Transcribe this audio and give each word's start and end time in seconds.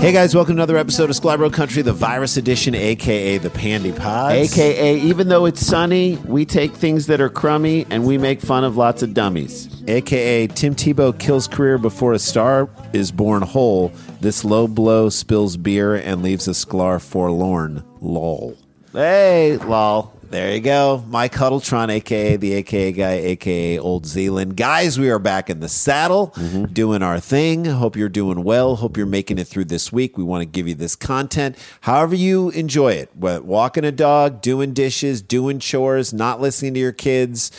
Hey 0.00 0.12
guys, 0.12 0.34
welcome 0.34 0.56
to 0.56 0.62
another 0.62 0.78
episode 0.78 1.10
of 1.10 1.16
Sklarbro 1.16 1.52
Country, 1.52 1.82
the 1.82 1.92
virus 1.92 2.38
edition, 2.38 2.74
aka 2.74 3.36
the 3.36 3.50
Pandy 3.50 3.92
Pods. 3.92 4.50
AKA, 4.56 4.98
even 4.98 5.28
though 5.28 5.44
it's 5.44 5.60
sunny, 5.60 6.16
we 6.24 6.46
take 6.46 6.72
things 6.72 7.06
that 7.08 7.20
are 7.20 7.28
crummy 7.28 7.84
and 7.90 8.06
we 8.06 8.16
make 8.16 8.40
fun 8.40 8.64
of 8.64 8.78
lots 8.78 9.02
of 9.02 9.12
dummies. 9.12 9.68
AKA 9.86 10.46
Tim 10.46 10.74
Tebow 10.74 11.16
kills 11.18 11.46
career 11.46 11.76
before 11.76 12.14
a 12.14 12.18
star 12.18 12.70
is 12.94 13.12
born 13.12 13.42
whole. 13.42 13.92
This 14.22 14.42
low 14.42 14.66
blow 14.66 15.10
spills 15.10 15.58
beer 15.58 15.96
and 15.96 16.22
leaves 16.22 16.48
a 16.48 16.52
sklar 16.52 16.98
forlorn. 16.98 17.84
Lol. 18.00 18.56
Hey, 18.94 19.58
lol. 19.58 20.14
There 20.30 20.54
you 20.54 20.60
go. 20.60 21.02
Mike 21.08 21.32
Huddletron, 21.32 21.90
aka 21.90 22.36
the 22.36 22.52
AKA 22.52 22.92
guy, 22.92 23.12
aka 23.14 23.80
Old 23.80 24.06
Zealand. 24.06 24.56
Guys, 24.56 24.96
we 24.96 25.10
are 25.10 25.18
back 25.18 25.50
in 25.50 25.58
the 25.58 25.68
saddle 25.68 26.32
mm-hmm. 26.36 26.66
doing 26.66 27.02
our 27.02 27.18
thing. 27.18 27.64
Hope 27.64 27.96
you're 27.96 28.08
doing 28.08 28.44
well. 28.44 28.76
Hope 28.76 28.96
you're 28.96 29.06
making 29.06 29.38
it 29.38 29.48
through 29.48 29.64
this 29.64 29.92
week. 29.92 30.16
We 30.16 30.22
want 30.22 30.42
to 30.42 30.46
give 30.46 30.68
you 30.68 30.76
this 30.76 30.94
content. 30.94 31.58
However, 31.80 32.14
you 32.14 32.50
enjoy 32.50 32.92
it. 32.92 33.10
Walking 33.16 33.84
a 33.84 33.90
dog, 33.90 34.40
doing 34.40 34.72
dishes, 34.72 35.20
doing 35.20 35.58
chores, 35.58 36.12
not 36.12 36.40
listening 36.40 36.74
to 36.74 36.80
your 36.80 36.92
kids, 36.92 37.50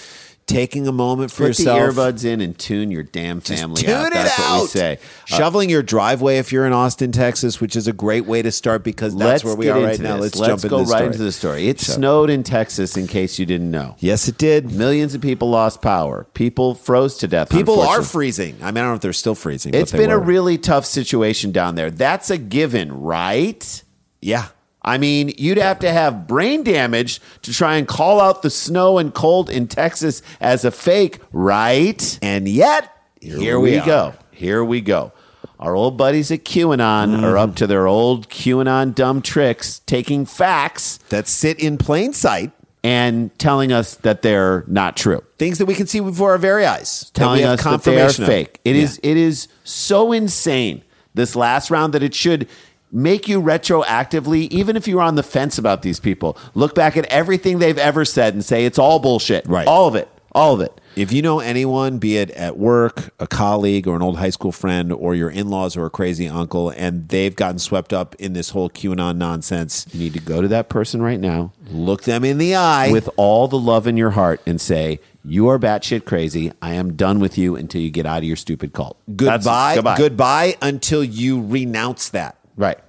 taking 0.52 0.88
a 0.88 0.92
moment 0.92 1.32
for 1.32 1.44
Put 1.44 1.48
yourself. 1.60 1.96
the 1.96 2.02
earbuds 2.02 2.26
in 2.26 2.42
and 2.42 2.58
tune 2.58 2.92
your 2.92 3.04
damn 3.04 3.40
family 3.42 3.82
Tune 3.84 3.92
out. 3.92 4.08
it 4.08 4.14
That's 4.14 4.38
what 4.40 4.48
we 4.56 4.62
out. 4.64 4.70
say. 4.70 4.94
Uh, 5.02 5.26
Shoveling 5.38 5.70
your 5.70 5.82
driveway 5.84 6.38
if 6.38 6.52
you're 6.52 6.66
in 6.66 6.74
Austin, 6.74 7.12
Texas, 7.12 7.60
which 7.62 7.76
is 7.76 7.88
a 7.88 7.94
great 7.94 8.26
way 8.26 8.42
to 8.42 8.52
start 8.52 8.84
because 8.84 9.16
that's 9.16 9.44
where 9.44 9.56
we 9.56 9.70
are 9.70 9.80
right 9.82 10.00
now. 10.00 10.18
Let's, 10.18 10.36
Let's 10.38 10.62
jump 10.64 10.72
go 10.72 10.80
into 10.80 10.90
the 10.90 10.94
right 10.94 10.98
story. 11.00 11.06
into 11.08 11.18
the 11.24 11.32
story. 11.32 11.68
It 11.68 11.80
So- 11.80 11.94
snowed 11.94 12.30
in 12.30 12.44
Texas, 12.44 12.98
in 12.98 13.08
case 13.08 13.40
you 13.40 13.46
didn't 13.46 13.72
know. 13.72 13.96
Yes, 14.00 14.28
it 14.28 14.38
did. 14.38 14.72
Millions 14.72 15.16
of 15.16 15.22
people 15.22 15.50
lost 15.50 15.82
power. 15.82 16.26
People 16.34 16.76
froze 16.76 17.18
to 17.18 17.28
death. 17.28 17.50
People 17.50 17.80
are 17.82 18.02
freezing. 18.02 18.56
I 18.62 18.66
mean, 18.72 18.78
I 18.78 18.82
don't 18.82 18.90
know 18.90 18.96
if 18.96 19.02
they're 19.02 19.14
still 19.14 19.36
freezing. 19.36 19.74
It's 19.74 19.92
been 19.92 20.12
a 20.12 20.18
really 20.18 20.58
tough 20.58 20.86
situation 20.86 21.52
down 21.52 21.76
there. 21.76 21.90
That's 21.92 22.30
a 22.30 22.38
given, 22.38 22.92
right? 23.02 23.84
yeah. 24.22 24.48
I 24.84 24.98
mean, 24.98 25.34
you'd 25.38 25.58
have 25.58 25.80
to 25.80 25.92
have 25.92 26.28
brain 26.28 26.64
damage 26.64 27.22
to 27.44 27.54
try 27.54 27.76
and 27.76 27.88
call 27.88 28.20
out 28.20 28.42
the 28.42 28.50
snow 28.50 28.98
and 28.98 29.14
cold 29.14 29.50
in 29.50 29.68
Texas 29.68 30.22
as 30.40 30.66
a 30.66 30.72
fake, 30.72 31.20
right? 31.32 32.18
And 32.22 32.48
yet, 32.48 32.92
here, 33.22 33.60
we, 33.60 33.78
are. 33.78 33.86
go. 33.86 34.14
Here 34.32 34.64
we 34.64 34.82
go. 34.82 35.12
Our 35.60 35.76
old 35.76 35.96
buddies 35.98 36.32
at 36.32 36.44
QAnon 36.44 37.18
mm. 37.20 37.24
are 37.24 37.38
up 37.38 37.56
to 37.58 37.68
their 37.68 37.86
old 37.86 38.30
QAnon 38.30 38.96
dumb 38.96 39.22
tricks, 39.22 39.80
taking 39.86 40.26
facts 40.26 40.98
that 41.10 41.28
sit 41.28 41.60
in 41.60 41.78
plain 41.78 42.14
sight. 42.14 42.52
and 42.84 43.30
telling 43.38 43.72
us 43.72 43.94
that 43.98 44.24
they're 44.24 44.64
not 44.66 44.98
true. 44.98 45.24
Things 45.38 45.60
that 45.60 45.68
we 45.68 45.76
can 45.76 45.86
see 45.86 46.00
before 46.00 46.32
our 46.32 46.40
very 46.40 46.66
eyes. 46.66 47.12
we 47.14 47.20
telling 47.20 47.44
us 47.44 47.62
that 47.64 47.84
they 47.84 48.02
are 48.02 48.10
fake. 48.10 48.60
It 48.66 48.76
Yeah. 48.76 48.82
is 48.82 49.00
it 49.04 49.18
is 49.18 49.48
so 49.64 50.12
insane 50.12 50.82
this 51.14 51.36
last 51.36 51.70
round 51.70 51.94
that 51.94 52.02
it 52.02 52.16
should 52.16 52.48
make 52.92 53.28
you 53.28 53.42
retroactively, 53.42 54.50
even 54.52 54.76
if 54.76 54.88
you're 54.88 55.02
on 55.02 55.16
the 55.16 55.24
fence 55.24 55.58
about 55.58 55.82
these 55.82 56.00
people, 56.00 56.38
look 56.54 56.76
back 56.76 56.98
at 56.98 57.06
everything 57.06 57.60
they've 57.60 57.78
ever 57.78 58.06
said 58.06 58.34
and 58.34 58.44
say 58.44 58.66
it's 58.66 58.80
all 58.80 59.00
bullshit. 59.00 59.46
Right. 59.48 59.68
All 59.68 59.88
of 59.88 59.96
it. 59.96 60.10
All 60.34 60.54
of 60.54 60.62
it. 60.62 60.80
If 60.96 61.14
you 61.14 61.22
know 61.22 61.40
anyone, 61.40 62.00
be 62.00 62.18
it 62.18 62.32
at 62.32 62.58
work, 62.58 63.14
a 63.20 63.28
colleague, 63.28 63.88
or 63.88 63.96
an 63.96 64.02
old 64.02 64.18
high 64.18 64.30
school 64.30 64.52
friend, 64.52 64.92
or 64.92 65.16
your 65.16 65.30
in 65.30 65.50
laws 65.50 65.78
or 65.78 65.86
a 65.86 65.90
crazy 65.90 66.28
uncle, 66.28 66.70
and 66.70 67.08
they've 67.08 67.36
gotten 67.36 67.60
swept 67.60 67.94
up 67.94 68.14
in 68.16 68.34
this 68.34 68.50
whole 68.50 68.70
QAnon 68.70 69.16
nonsense, 69.16 69.86
You 69.94 70.00
need 70.00 70.14
to 70.14 70.20
go 70.20 70.42
to 70.42 70.48
that 70.50 70.68
person 70.68 71.02
right 71.02 71.20
now 71.20 71.54
look 71.70 72.04
them 72.04 72.24
in 72.26 72.38
the 72.38 72.56
eye. 72.56 72.92
with 72.92 73.10
all 73.16 73.48
the 73.48 73.58
love 73.58 73.88
in 73.88 73.96
your 73.98 74.12
heart 74.12 74.42
and 74.46 74.60
say, 74.60 75.00
You 75.24 75.48
are 75.48 75.58
batshit 75.58 76.06
crazy. 76.06 76.52
I 76.62 76.74
am 76.74 76.96
done 76.96 77.20
with 77.20 77.38
you 77.38 77.56
until 77.56 77.82
you 77.82 77.90
get 77.90 78.06
out 78.06 78.20
of 78.20 78.24
your 78.26 78.36
stupid 78.36 78.74
cult. 78.74 78.98
Goodbye, 79.16 79.76
goodbye. 79.76 79.98
goodbye 79.98 80.58
until 80.62 81.04
you 81.04 81.42
renounce 81.42 82.10
that. 82.10 82.38
Right. 82.56 82.80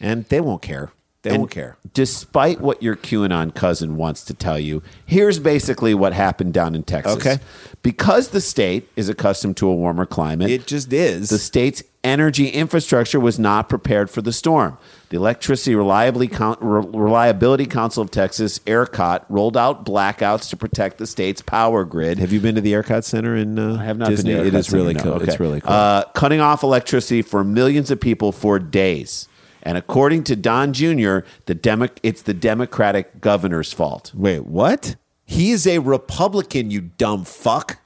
And 0.00 0.24
they 0.26 0.40
won't 0.40 0.62
care. 0.62 0.92
They 1.28 1.34
And 1.34 1.42
won't 1.42 1.50
care. 1.50 1.76
Despite 1.94 2.60
what 2.60 2.82
your 2.82 2.96
QAnon 2.96 3.54
cousin 3.54 3.96
wants 3.96 4.22
to 4.24 4.34
tell 4.34 4.58
you, 4.58 4.82
here's 5.04 5.38
basically 5.38 5.92
what 5.94 6.12
happened 6.14 6.54
down 6.54 6.74
in 6.74 6.82
Texas. 6.84 7.16
Okay. 7.16 7.38
Because 7.82 8.28
the 8.28 8.40
state 8.40 8.88
is 8.96 9.08
accustomed 9.08 9.56
to 9.58 9.68
a 9.68 9.74
warmer 9.74 10.06
climate, 10.06 10.50
It 10.50 10.66
just 10.66 10.92
is. 10.92 11.28
the 11.28 11.38
state's 11.38 11.82
energy 12.04 12.48
infrastructure 12.48 13.20
was 13.20 13.38
not 13.38 13.68
prepared 13.68 14.08
for 14.10 14.22
the 14.22 14.32
storm. 14.32 14.78
The 15.10 15.16
Electricity 15.16 15.74
Reliability, 15.74 16.34
Coun- 16.34 16.56
Re- 16.60 16.86
Reliability 16.92 17.66
Council 17.66 18.02
of 18.02 18.10
Texas, 18.10 18.58
ERCOT, 18.66 19.24
rolled 19.28 19.56
out 19.56 19.84
blackouts 19.84 20.48
to 20.50 20.56
protect 20.56 20.98
the 20.98 21.06
state's 21.06 21.40
power 21.42 21.84
grid. 21.84 22.18
Have 22.18 22.32
you 22.32 22.40
been 22.40 22.54
to 22.54 22.60
the 22.60 22.72
ERCOT 22.72 23.04
Center 23.04 23.36
in 23.36 23.58
uh, 23.58 23.76
I 23.80 23.84
have 23.84 23.98
not 23.98 24.08
Disney? 24.10 24.32
been 24.34 24.42
to 24.42 24.48
It 24.48 24.54
is 24.54 24.70
really 24.72 24.94
Center, 24.94 25.10
cool. 25.10 25.18
no. 25.18 25.24
It's 25.24 25.40
really 25.40 25.60
cool. 25.60 25.72
Uh, 25.72 26.04
cutting 26.14 26.40
off 26.40 26.62
electricity 26.62 27.22
for 27.22 27.42
millions 27.44 27.90
of 27.90 28.00
people 28.00 28.32
for 28.32 28.58
days. 28.58 29.27
And 29.68 29.76
according 29.76 30.24
to 30.24 30.34
Don 30.34 30.72
Jr., 30.72 31.18
the 31.44 31.54
Demo- 31.54 31.90
it's 32.02 32.22
the 32.22 32.32
Democratic 32.32 33.20
governor's 33.20 33.70
fault. 33.70 34.12
Wait, 34.14 34.46
what? 34.46 34.96
He 35.26 35.50
is 35.50 35.66
a 35.66 35.80
Republican, 35.80 36.70
you 36.70 36.80
dumb 36.80 37.26
fuck. 37.26 37.76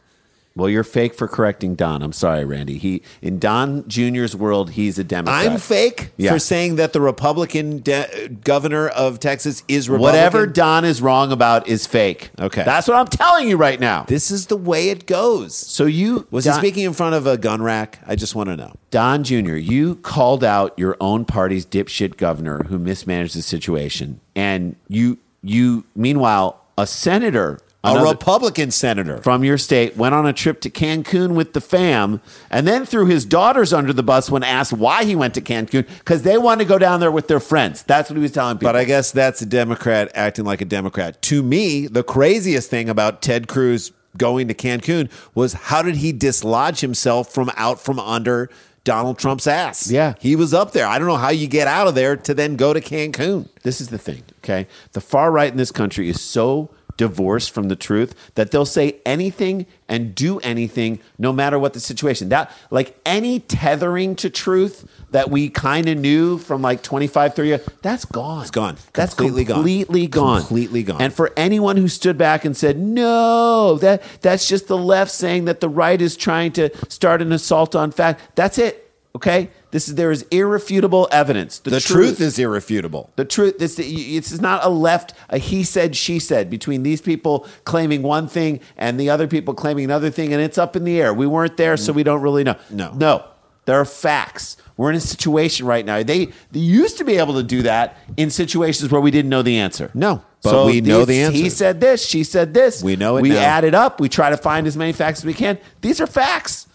Well, 0.55 0.69
you're 0.69 0.85
fake 0.85 1.15
for 1.15 1.27
correcting 1.29 1.75
Don. 1.75 2.03
I'm 2.03 2.13
sorry, 2.13 2.45
Randy. 2.45 2.79
He 2.79 3.03
in 3.23 3.39
Don 3.39 3.89
Jr.'s 3.89 4.37
world, 4.37 4.71
he's 4.73 4.99
a 4.99 5.05
Democrat. 5.05 5.47
I'm 5.51 5.59
fake 5.59 6.11
Yeah. 6.17 6.33
for 6.33 6.39
saying 6.39 6.77
that 6.77 6.93
the 6.93 7.01
Republican 7.01 7.79
de- 7.79 8.29
governor 8.45 8.89
of 8.89 9.19
Texas 9.19 9.63
is 9.69 9.89
Republican. 9.89 10.15
Whatever 10.17 10.47
Don 10.47 10.85
is 10.85 11.01
wrong 11.01 11.33
about 11.33 11.69
is 11.69 11.87
fake. 11.87 12.31
Okay. 12.39 12.65
That's 12.65 12.87
what 12.87 12.97
I'm 12.99 13.07
telling 13.07 13.49
you 13.49 13.57
right 13.57 13.81
now. 13.81 14.05
This 14.09 14.31
is 14.31 14.47
the 14.47 14.57
way 14.57 14.91
it 14.91 15.07
goes. 15.07 15.57
So 15.57 15.87
you 15.87 16.27
Was 16.31 16.45
Don, 16.45 16.55
he 16.55 16.59
speaking 16.61 16.85
in 16.85 16.93
front 16.93 17.15
of 17.15 17.27
a 17.27 17.37
gun 17.39 17.63
rack? 17.63 17.99
I 18.07 18.15
just 18.17 18.35
want 18.35 18.49
to 18.51 18.57
know. 18.57 18.73
Don 18.91 19.25
Jr., 19.25 19.55
you 19.57 19.95
called 19.97 20.45
out 20.45 20.79
your 20.79 20.97
own 21.01 21.25
party's 21.25 21.65
dipshit 21.65 22.17
governor 22.19 22.65
who 22.65 22.79
mismanaged 22.79 23.35
the 23.35 23.43
situation. 23.43 24.21
And 24.37 24.77
you 24.89 25.19
you 25.43 25.85
meanwhile, 25.97 26.61
a 26.79 26.87
senator 26.87 27.59
A 27.85 28.05
Republican 28.05 28.71
senator. 28.71 29.19
from 29.23 29.43
your 29.43 29.59
state 29.59 29.97
went 29.97 30.15
on 30.15 30.25
a 30.27 30.33
trip 30.33 30.61
to 30.61 30.71
Cancun 30.71 31.35
with 31.35 31.53
the 31.53 31.61
fam 31.61 32.21
and 32.51 32.67
then 32.67 32.87
threw 32.87 33.07
his 33.07 33.25
daughters 33.25 33.73
under 33.73 33.93
the 33.93 34.05
bus 34.05 34.31
when 34.31 34.45
asked 34.45 34.73
why 34.73 35.05
he 35.05 35.17
went 35.17 35.35
to 35.35 35.41
Cancun 35.41 35.87
because 35.99 36.23
they 36.23 36.39
wanted 36.39 36.65
to 36.65 36.69
go 36.69 36.79
down 36.79 37.01
there 37.01 37.11
with 37.11 37.27
their 37.27 37.41
friends. 37.41 37.83
That's 37.83 38.09
what 38.09 38.17
he 38.17 38.23
was 38.23 38.31
telling 38.31 38.57
people. 38.57 38.69
But 38.69 38.77
I 38.77 38.85
guess 38.85 39.11
that's 39.11 39.43
a 39.43 39.47
Democrat 39.47 40.13
acting 40.15 40.45
like 40.45 40.61
a 40.61 40.65
Democrat. 40.65 41.21
To 41.23 41.43
me, 41.43 41.89
the 41.89 42.05
craziest 42.05 42.71
thing 42.71 42.89
about 42.89 43.21
Ted 43.21 43.49
Cruz 43.49 43.93
going 44.17 44.47
to 44.49 44.55
Cancun 44.55 45.11
was 45.35 45.55
how 45.55 45.83
did 45.83 45.97
he 45.97 46.13
dislodge 46.13 46.81
himself 46.81 47.33
from 47.33 47.51
out 47.57 47.81
from 47.81 47.99
under 47.99 48.49
Donald 48.85 49.19
Trump's 49.19 49.47
ass? 49.47 49.91
Yeah. 49.91 50.15
He 50.21 50.37
was 50.37 50.53
up 50.55 50.73
there. 50.73 50.87
I 50.87 50.99
don't 50.99 51.09
know 51.09 51.17
how 51.17 51.31
you 51.31 51.47
get 51.49 51.67
out 51.67 51.87
of 51.89 51.95
there 51.95 52.17
to 52.17 52.35
then 52.35 52.57
go 52.57 52.73
to 52.73 52.81
Cancun. 52.81 53.49
This 53.63 53.81
is 53.81 53.89
the 53.89 53.99
thing, 53.99 54.23
okay? 54.39 54.67
The 54.93 55.01
far 55.01 55.31
right 55.33 55.51
in 55.51 55.57
this 55.57 55.73
country 55.73 56.09
is 56.09 56.21
so 56.21 56.71
divorced 57.07 57.51
from 57.51 57.69
the 57.69 57.75
truth 57.77 58.15
that 58.37 58.51
they'll 58.53 58.65
say 58.65 58.97
anything 59.05 59.67
and 59.89 60.15
do 60.15 60.39
anything 60.41 61.01
no 61.19 61.33
matter 61.33 61.59
what 61.59 61.73
the 61.73 61.81
situation. 61.81 62.29
That 62.29 62.51
like 62.71 62.97
any 63.05 63.41
tethering 63.41 64.15
to 64.17 64.31
truth 64.31 64.89
that 65.11 65.31
we 65.31 65.49
kind 65.49 65.89
of 65.89 65.99
knew 65.99 66.39
from 66.39 66.63
like 66.63 66.83
25 66.83 67.35
30 67.35 67.49
years, 67.49 67.69
that's 67.83 68.05
gone. 68.05 68.43
It's 68.43 68.51
gone. 68.51 68.77
That's 68.95 69.15
Completely 69.15 69.45
gone. 69.45 69.57
completely 69.57 70.07
gone. 70.07 70.41
Completely 70.41 70.83
gone. 70.85 71.01
And 71.03 71.13
for 71.13 71.33
anyone 71.37 71.77
who 71.77 71.89
stood 71.89 72.17
back 72.17 72.45
and 72.45 72.57
said, 72.57 72.79
"No, 72.79 73.77
that 73.79 74.03
that's 74.21 74.47
just 74.49 74.69
the 74.69 74.79
left 74.79 75.11
saying 75.11 75.45
that 75.47 75.61
the 75.61 75.69
right 75.69 76.01
is 76.01 76.17
trying 76.17 76.53
to 76.53 76.71
start 76.89 77.21
an 77.21 77.33
assault 77.33 77.75
on 77.75 77.91
fact." 77.91 78.21
That's 78.37 78.59
it. 78.59 78.82
Okay? 79.15 79.51
This 79.73 79.89
is 79.89 79.95
there 79.95 80.11
is 80.11 80.23
irrefutable 80.31 81.09
evidence. 81.13 81.59
The 81.59 81.81
truth 81.81 82.21
is 82.21 82.39
irrefutable. 82.39 83.11
The 83.17 83.25
truth, 83.25 83.59
this, 83.59 83.79
it's 83.79 84.41
not 84.41 84.65
a 84.65 84.69
left, 84.69 85.15
a 85.29 85.39
he 85.39 85.65
said, 85.65 85.95
she 85.97 86.19
said 86.19 86.49
between 86.49 86.83
these 86.83 87.01
people 87.01 87.47
claiming 87.65 88.03
one 88.03 88.27
thing 88.27 88.61
and 88.77 88.99
the 88.99 89.11
other 89.11 89.27
people 89.27 89.55
claiming 89.55 89.85
another 89.85 90.11
thing, 90.11 90.33
and 90.33 90.43
it's 90.43 90.59
up 90.59 90.77
in 90.77 90.85
the 90.85 91.01
air. 91.01 91.13
We 91.13 91.27
weren't 91.27 91.57
there, 91.57 91.77
so 91.77 91.91
mm-hmm. 91.91 91.97
we 91.97 92.03
don't 92.05 92.23
really 92.23 92.45
know. 92.45 92.57
No. 92.71 92.93
No. 92.95 93.25
There 93.65 93.79
are 93.79 93.85
facts. 93.85 94.57
We're 94.77 94.91
in 94.91 94.97
a 94.97 95.01
situation 95.01 95.67
right 95.67 95.85
now. 95.85 96.03
They, 96.03 96.27
they 96.51 96.61
used 96.61 96.99
to 96.99 97.05
be 97.05 97.19
able 97.19 97.35
to 97.35 97.43
do 97.43 97.63
that 97.63 97.99
in 98.17 98.31
situations 98.31 98.91
where 98.91 99.01
we 99.01 99.11
didn't 99.11 99.29
know 99.29 99.43
the 99.43 99.59
answer. 99.59 99.91
No, 99.95 100.25
but 100.43 100.67
we 100.67 100.81
know 100.81 101.05
the 101.05 101.21
answer. 101.21 101.37
He 101.37 101.51
said 101.51 101.81
this, 101.81 102.05
she 102.05 102.25
said 102.25 102.55
this. 102.55 102.83
We 102.83 102.97
know 102.97 103.19
it 103.19 103.23
We 103.23 103.29
now. 103.29 103.39
add 103.39 103.65
it 103.65 103.75
up. 103.75 104.01
We 104.01 104.09
try 104.09 104.31
to 104.31 104.37
find 104.37 104.67
as 104.67 104.77
many 104.77 104.93
facts 104.93 105.21
as 105.21 105.25
we 105.25 105.35
can. 105.35 105.59
These 105.83 106.01
are 106.01 106.07
facts. 106.07 106.67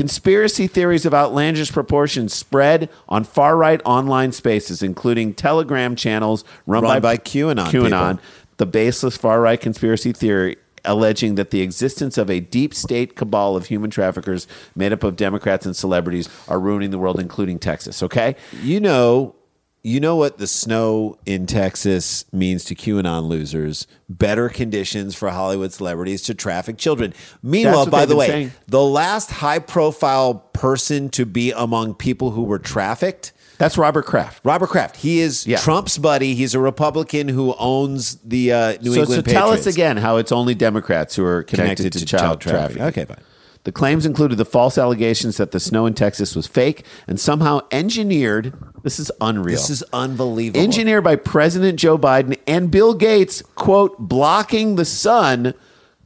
Conspiracy 0.00 0.66
theories 0.66 1.04
of 1.04 1.12
outlandish 1.12 1.70
proportions 1.72 2.32
spread 2.32 2.88
on 3.06 3.22
far 3.22 3.54
right 3.54 3.82
online 3.84 4.32
spaces, 4.32 4.82
including 4.82 5.34
Telegram 5.34 5.94
channels 5.94 6.42
run, 6.66 6.82
Run 6.84 6.94
by, 6.94 7.00
by 7.00 7.16
QAnon 7.18 7.66
QAnon, 7.66 8.12
people. 8.16 8.24
the 8.56 8.64
baseless 8.64 9.18
far 9.18 9.42
right 9.42 9.60
conspiracy 9.60 10.12
theory 10.14 10.56
alleging 10.86 11.34
that 11.34 11.50
the 11.50 11.60
existence 11.60 12.16
of 12.16 12.30
a 12.30 12.40
deep 12.40 12.72
state 12.72 13.14
cabal 13.14 13.54
of 13.56 13.66
human 13.66 13.90
traffickers 13.90 14.46
made 14.74 14.90
up 14.94 15.04
of 15.04 15.16
Democrats 15.16 15.66
and 15.66 15.76
celebrities 15.76 16.30
are 16.48 16.58
ruining 16.58 16.90
the 16.90 16.98
world, 16.98 17.20
including 17.20 17.58
Texas. 17.58 18.02
Okay, 18.02 18.36
You 18.62 18.80
know, 18.80 19.34
you 19.82 20.00
know 20.00 20.16
what 20.16 20.38
the 20.38 20.46
snow 20.46 21.18
in 21.24 21.46
Texas 21.46 22.24
means 22.32 22.64
to 22.64 22.74
QAnon 22.74 23.28
losers. 23.28 23.86
Better 24.08 24.48
conditions 24.48 25.14
for 25.14 25.30
Hollywood 25.30 25.72
celebrities 25.72 26.22
to 26.22 26.34
traffic 26.34 26.76
children. 26.76 27.14
Meanwhile, 27.42 27.86
by 27.86 28.04
the 28.06 28.16
way, 28.16 28.26
saying. 28.26 28.52
the 28.68 28.82
last 28.82 29.30
high-profile 29.30 30.34
person 30.52 31.08
to 31.10 31.24
be 31.24 31.52
among 31.52 31.94
people 31.94 32.32
who 32.32 32.42
were 32.42 32.58
trafficked. 32.58 33.32
that's 33.58 33.78
Robert 33.78 34.04
Kraft. 34.04 34.44
Robert 34.44 34.68
Kraft. 34.68 34.96
He 34.96 35.20
is 35.20 35.46
Yeah. 35.46 35.58
Trump's 35.58 35.96
buddy. 35.96 36.34
He's 36.34 36.54
a 36.54 36.60
Republican 36.60 37.28
who 37.28 37.54
owns 37.58 38.16
the 38.24 38.52
uh, 38.52 38.72
New 38.82 38.94
so, 38.94 39.00
England 39.00 39.26
so 39.26 39.32
tell 39.32 39.50
us 39.50 39.66
again 39.66 39.96
how 39.96 40.16
it's 40.16 40.32
only 40.32 40.54
Democrats 40.54 41.16
who 41.16 41.24
are 41.24 41.42
connected, 41.42 41.92
to, 41.94 42.04
child, 42.04 42.40
trafficking. 42.40 42.82
Okay, 42.82 43.04
fine. 43.06 43.18
The 43.64 43.72
claims 43.72 44.06
included 44.06 44.38
the 44.38 44.46
false 44.46 44.78
allegations 44.78 45.36
that 45.36 45.50
the 45.50 45.60
snow 45.60 45.84
in 45.84 45.92
Texas 45.92 46.34
was 46.34 46.46
fake 46.46 46.84
and 47.06 47.20
somehow 47.20 47.60
engineered. 47.70 48.54
This 48.82 48.98
is 48.98 49.12
unreal. 49.20 49.56
This 49.56 49.68
is 49.68 49.84
unbelievable. 49.92 50.62
engineered 50.62 51.04
by 51.04 51.16
President 51.16 51.78
Joe 51.78 51.98
Biden 51.98 52.38
and 52.46 52.70
Bill 52.70 52.94
Gates. 52.94 53.42
Quote: 53.54 53.98
blocking 53.98 54.76
the 54.76 54.86
sun 54.86 55.52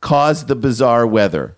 caused 0.00 0.48
the 0.48 0.56
bizarre 0.56 1.06
weather. 1.06 1.56